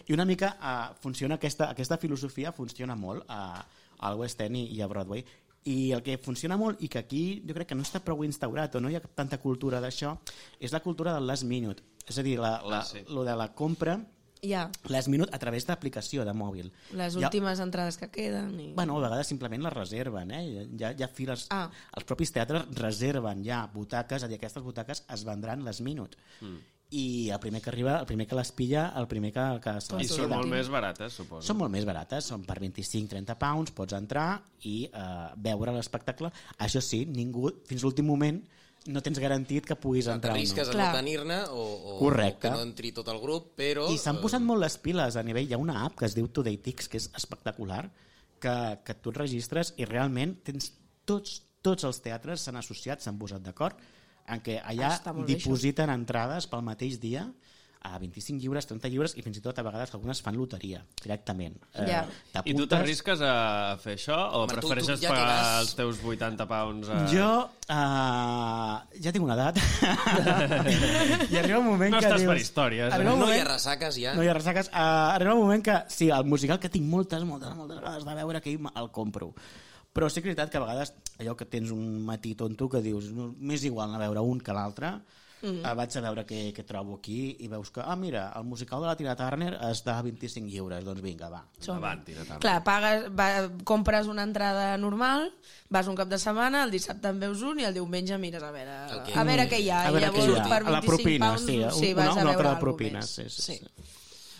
[0.07, 3.63] I una mica uh, funciona aquesta, aquesta filosofia funciona molt a,
[3.99, 5.23] al West End i a Broadway
[5.65, 8.75] i el que funciona molt i que aquí jo crec que no està prou instaurat
[8.75, 10.15] o no hi ha tanta cultura d'això
[10.59, 13.01] és la cultura del last minute és a dir, la, la, Ah, sí.
[13.09, 13.99] lo de la compra
[14.45, 16.67] Ja, last minute a través d'aplicació de mòbil.
[16.93, 18.59] les últimes entrades que queden.
[18.59, 18.73] I...
[18.75, 20.67] Bueno, a vegades simplement les reserven, eh?
[20.69, 21.47] Hi ha files...
[21.49, 21.71] Ah.
[21.97, 26.13] Els propis teatres reserven ja butaques, és a dir, aquestes butaques es vendran les minut.
[26.41, 26.59] Mm.
[26.95, 29.99] I el primer que arriba, el primer que les pilla, el primer que, que se
[29.99, 31.43] I són molt més barates, suposo.
[31.43, 34.29] Són molt més barates, són per 25-30 pounds, pots entrar
[34.69, 35.07] i eh,
[35.47, 36.31] veure l'espectacle.
[36.63, 38.39] Això sí, ningú, fins l'últim moment,
[38.85, 40.61] no tens garantit que puguis entrar o no.
[40.61, 40.91] a Clar.
[40.91, 42.47] no tenir-ne o, o, Correcte.
[42.47, 43.87] o que no entri tot el grup, però...
[43.91, 45.49] I s'han posat molt les piles a nivell...
[45.49, 47.83] Hi ha una app que es diu Today Tix, que és espectacular,
[48.41, 50.71] que, que tu et registres i realment tens
[51.07, 53.79] tots, tots els teatres s'han associat, s'han posat d'acord,
[54.27, 54.95] en què allà
[55.27, 57.27] dipositen entrades pel mateix dia
[57.85, 61.53] a 25 lliures, 30 lliures i fins i tot a vegades algunes fan loteria directament.
[61.75, 61.99] Ja.
[62.33, 65.59] Eh, I tu t'arrisques a fer això o Home, tu- tu prefereixes ja pagar vas-
[65.61, 66.89] els teus 80 pounds?
[66.89, 67.03] A...
[67.13, 69.61] Jo uh, ja tinc una edat
[71.29, 72.31] i arriba un moment No que estàs dius...
[72.31, 72.99] per històries, eh?
[72.99, 74.15] Un No hi moment- ha ressaques ja.
[74.17, 74.71] No hi ha ressaques.
[74.73, 78.15] Uh, arriba un moment que, sí, el musical que tinc moltes, moltes, moltes vegades de
[78.23, 79.33] veure que el compro.
[79.95, 80.91] Però sí que és veritat que a vegades
[81.23, 84.41] allò que tens un matí tonto que dius no, m'és igual anar a veure un
[84.43, 84.89] que l'altre
[85.39, 85.61] mm.
[85.63, 88.83] uh, vaig a veure què, què trobo aquí i veus que, ah mira, el musical
[88.83, 91.39] de la Tina Turner està a 25 lliures, doncs vinga, va.
[91.61, 91.77] Som-hi.
[91.79, 92.41] Avant, Tina Turner.
[92.43, 93.29] Clar, pagues, va,
[93.63, 95.29] compres una entrada normal,
[95.71, 98.51] vas un cap de setmana, el dissabte en veus un i el diumenge mires a
[98.51, 98.75] veure,
[99.07, 99.85] que- a veure què hi ha.
[99.85, 100.49] A I veure què llavors, hi ha.
[100.51, 102.49] per A la 25 propina, pounds, sí, sí, una- vas una a altra veure de
[102.49, 103.15] alguna propina, més.
[103.15, 103.94] sí, sí, sí.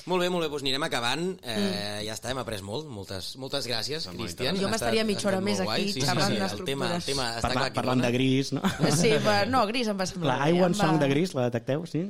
[0.05, 1.23] Molt bé, molt bé, doncs anirem acabant.
[1.41, 2.85] Eh, ja està, hem après molt.
[2.93, 4.57] Moltes, moltes gràcies, Cristian.
[4.61, 5.81] Jo m'estaria mitja hora més guai.
[5.81, 6.95] aquí sí, sí, xerrant sí, el tema, d'estructures.
[6.95, 8.61] el tema està Parla, clar que parlant de gris, no?
[8.93, 11.33] Sí, però, no, Gris em va semblar La bé, I Want va- Song de Gris,
[11.33, 12.03] la detecteu, sí?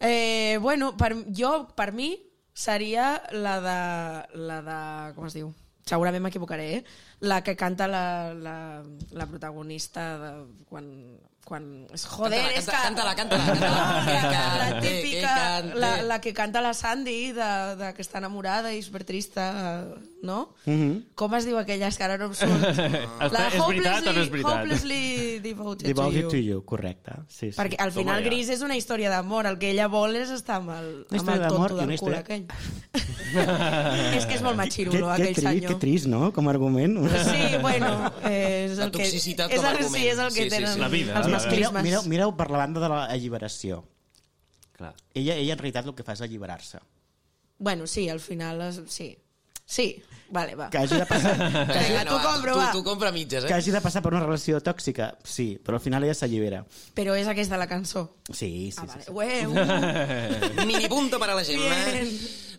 [0.00, 2.14] Eh, bueno, per, jo, per mi,
[2.54, 4.78] seria la de, la de...
[5.14, 5.52] Com es diu?
[5.84, 6.84] Segurament m'equivocaré, eh?
[7.28, 8.56] La que canta la, la,
[9.12, 10.32] la protagonista de,
[10.70, 10.88] quan,
[11.44, 11.86] quan...
[11.90, 12.76] Joder, Canta-la, és que...
[12.82, 14.20] canta-la, canta-la, que,
[14.62, 15.62] la que típica...
[15.74, 19.48] La, la que canta la Sandy, de, de que està enamorada i supertrista,
[20.22, 20.54] no?
[20.64, 21.12] Mhm.
[21.18, 21.88] Com es diu aquella?
[21.90, 22.62] És que ara no em surt.
[22.62, 24.62] Està- és veritat o no és veritat?
[24.62, 26.60] Hopelessly devoted, Devoted to to you.
[26.60, 27.18] you, correcte.
[27.28, 27.56] Sí, sí.
[27.58, 28.28] Perquè al final Toma ja.
[28.30, 31.46] Gris és una història d'amor, el que ella vol és estar amb el, amb el
[31.48, 32.46] tonto i una del cul història- aquell.
[33.32, 35.72] és que és molt machirulo, que, aquell que, senyor.
[35.74, 36.98] que trist, no?, com a argument.
[37.26, 39.96] Sí, bueno, eh, és La el que, toxicitat és com a el, argument.
[40.02, 40.80] sí, és el que Sí, sí, tenen sí.
[40.82, 41.84] La vida, els la- masclismes.
[41.84, 43.82] Mireu, mireu, mireu per la banda de l'alliberació.
[44.76, 44.94] Clar.
[45.14, 46.80] Ella, ella en realitat el que fa és alliberar-se.
[47.62, 49.12] Bueno, sí, al final, és, sí.
[49.64, 50.68] Sí, vale, va.
[50.70, 52.72] Que hagi de passar, que hagi, Vinga, tu compro, tu, va.
[52.72, 53.56] tu compra mitges, que eh?
[53.56, 56.64] hagi de passar per una relació tòxica, sí, però al final ella s'allibera.
[56.94, 58.08] Però és aquesta la cançó.
[58.28, 58.86] Sí, sí, Ah, sí.
[58.86, 59.04] vale.
[59.04, 59.10] sí.
[59.12, 61.74] Ué, uh, Mini punto per a la Gemma.
[61.92, 62.10] Bien.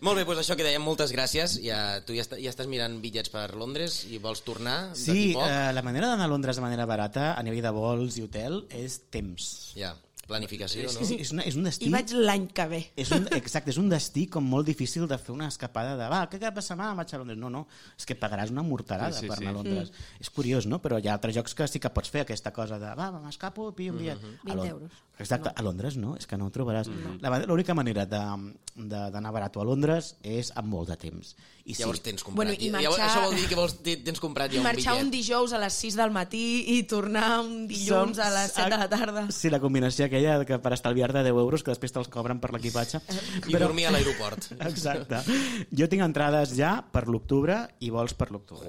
[0.04, 1.54] Molt bé, doncs això que dèiem, moltes gràcies.
[1.64, 5.22] Ja, tu ja, està, ja estàs mirant bitllets per Londres i vols tornar d'aquí Sí,
[5.32, 5.46] poc?
[5.48, 8.64] eh, la manera d'anar a Londres de manera barata, a nivell de vols i hotel,
[8.74, 9.72] és temps.
[9.78, 9.94] Ja,
[10.28, 11.02] planificació, no?
[11.04, 11.88] és, és, una, és un destí...
[11.88, 12.80] I vaig l'any que ve.
[13.00, 16.22] És un, exacte, és un destí com molt difícil de fer una escapada de va,
[16.32, 17.38] què cap de setmana vaig a Londres?
[17.40, 17.64] No, no,
[17.98, 19.44] és que pagaràs una morterada Sí, sí, per sí.
[19.44, 19.92] anar a Londres.
[19.92, 20.20] Mm.
[20.26, 20.80] És curiós, no?
[20.84, 23.70] Però hi ha altres jocs que sí que pots fer aquesta cosa de va, m'escapo,
[23.76, 24.22] pillo un bitllet.
[24.22, 24.40] Mm-hmm.
[24.44, 25.02] A 20 Lon- euros.
[25.18, 26.88] Exacte, a Londres no, és que no ho trobaràs.
[27.22, 31.36] La ma- L'única manera de- de- d'anar barat a Londres és amb molt de temps.
[31.64, 32.36] I sí, Llavors tens comprat.
[32.48, 34.92] Bueno, i Llavors, marxar- Això vol dir que vols, te- tens comprat ja un marxar
[34.96, 35.04] bitllet.
[35.04, 38.76] un dijous a les 6 del matí i tornar un dilluns a les 7 de
[38.78, 39.30] la tarda.
[39.30, 42.52] Sí, la combinació aquella de que per estalviar-te 10 euros que després te'ls cobren per
[42.52, 43.00] l'equipatge.
[43.46, 44.50] I dormir a l'aeroport.
[44.60, 45.22] Exacte.
[45.70, 48.68] Jo tinc entrades ja per l'octubre i vols per l'octubre.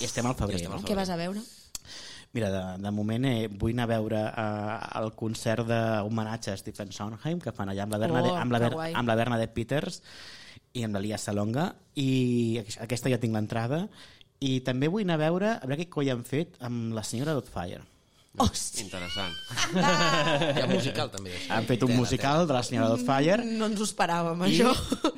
[0.00, 0.56] I estem al febrer.
[0.58, 0.88] Ja estem al no?
[0.88, 1.40] Què vas a veure?
[2.34, 6.90] Mira, de, de moment eh, vull anar a veure eh, el concert d'homenatge a Stephen
[6.92, 10.00] Sondheim que fan allà amb la, Bernade, Oh, amb, la Ber, amb la Bernadette Peters
[10.74, 11.68] i amb la Lia Salonga.
[11.94, 13.84] I aqu- aquesta ja tinc l'entrada.
[14.42, 17.36] I també vull anar a veure a veure què coi han fet amb la senyora
[17.38, 17.84] Doubtfire
[18.34, 18.82] Hòstia.
[18.82, 19.34] Interessant.
[19.78, 21.36] Hi ha musical, també.
[21.54, 24.72] Han fet un musical de la senyora Doubtfire No ens ho esperàvem, i, això.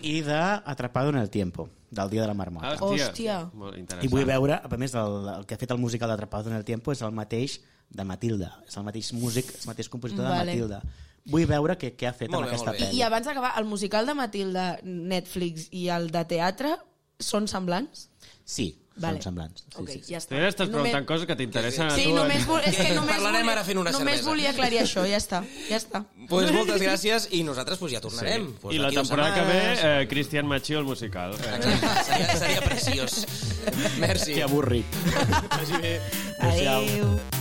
[0.05, 0.41] i de
[0.75, 2.75] Atrapado en el tiempo, del dia de la marmota.
[2.77, 3.39] Hòstia.
[3.55, 4.05] Interessant.
[4.05, 6.69] I vull veure, a més, el, el que ha fet el musical d'Atrapado en el
[6.69, 8.53] tiempo és el mateix de Matilda.
[8.69, 10.37] És el mateix músic, és el mateix compositor Vale.
[10.53, 10.83] de Matilda.
[11.27, 13.01] Vull veure què, què ha fet Molt amb bé, aquesta pel·li.
[13.01, 16.77] I abans d'acabar, el musical de Matilda, Netflix i el de teatre
[17.19, 18.11] són semblants?
[18.45, 19.19] Sí, Vale.
[19.21, 19.63] són semblants.
[19.63, 20.13] Sí, ok, sí, sí.
[20.15, 20.29] ja està.
[20.35, 22.15] Tu ja estàs preguntant Només- coses que t'interessen a Sí, tu.
[22.17, 22.47] només, eh?
[22.47, 24.29] vol, és que només Parlarem volia, ara fent una només cervesa.
[24.31, 25.43] volia aclarir això, ja està.
[25.69, 26.05] Ja està.
[26.29, 28.53] Pues moltes gràcies i nosaltres pues, ja tornarem.
[28.61, 31.35] Pues, I la temporada que ve, eh, Cristian Machio, el musical.
[31.35, 31.79] Eh,
[32.09, 33.27] Seria, seria preciós.
[33.99, 34.35] Merci.
[34.35, 34.87] Que avorrit.
[35.51, 36.83] Adéu-siau.
[36.83, 37.36] Adéu.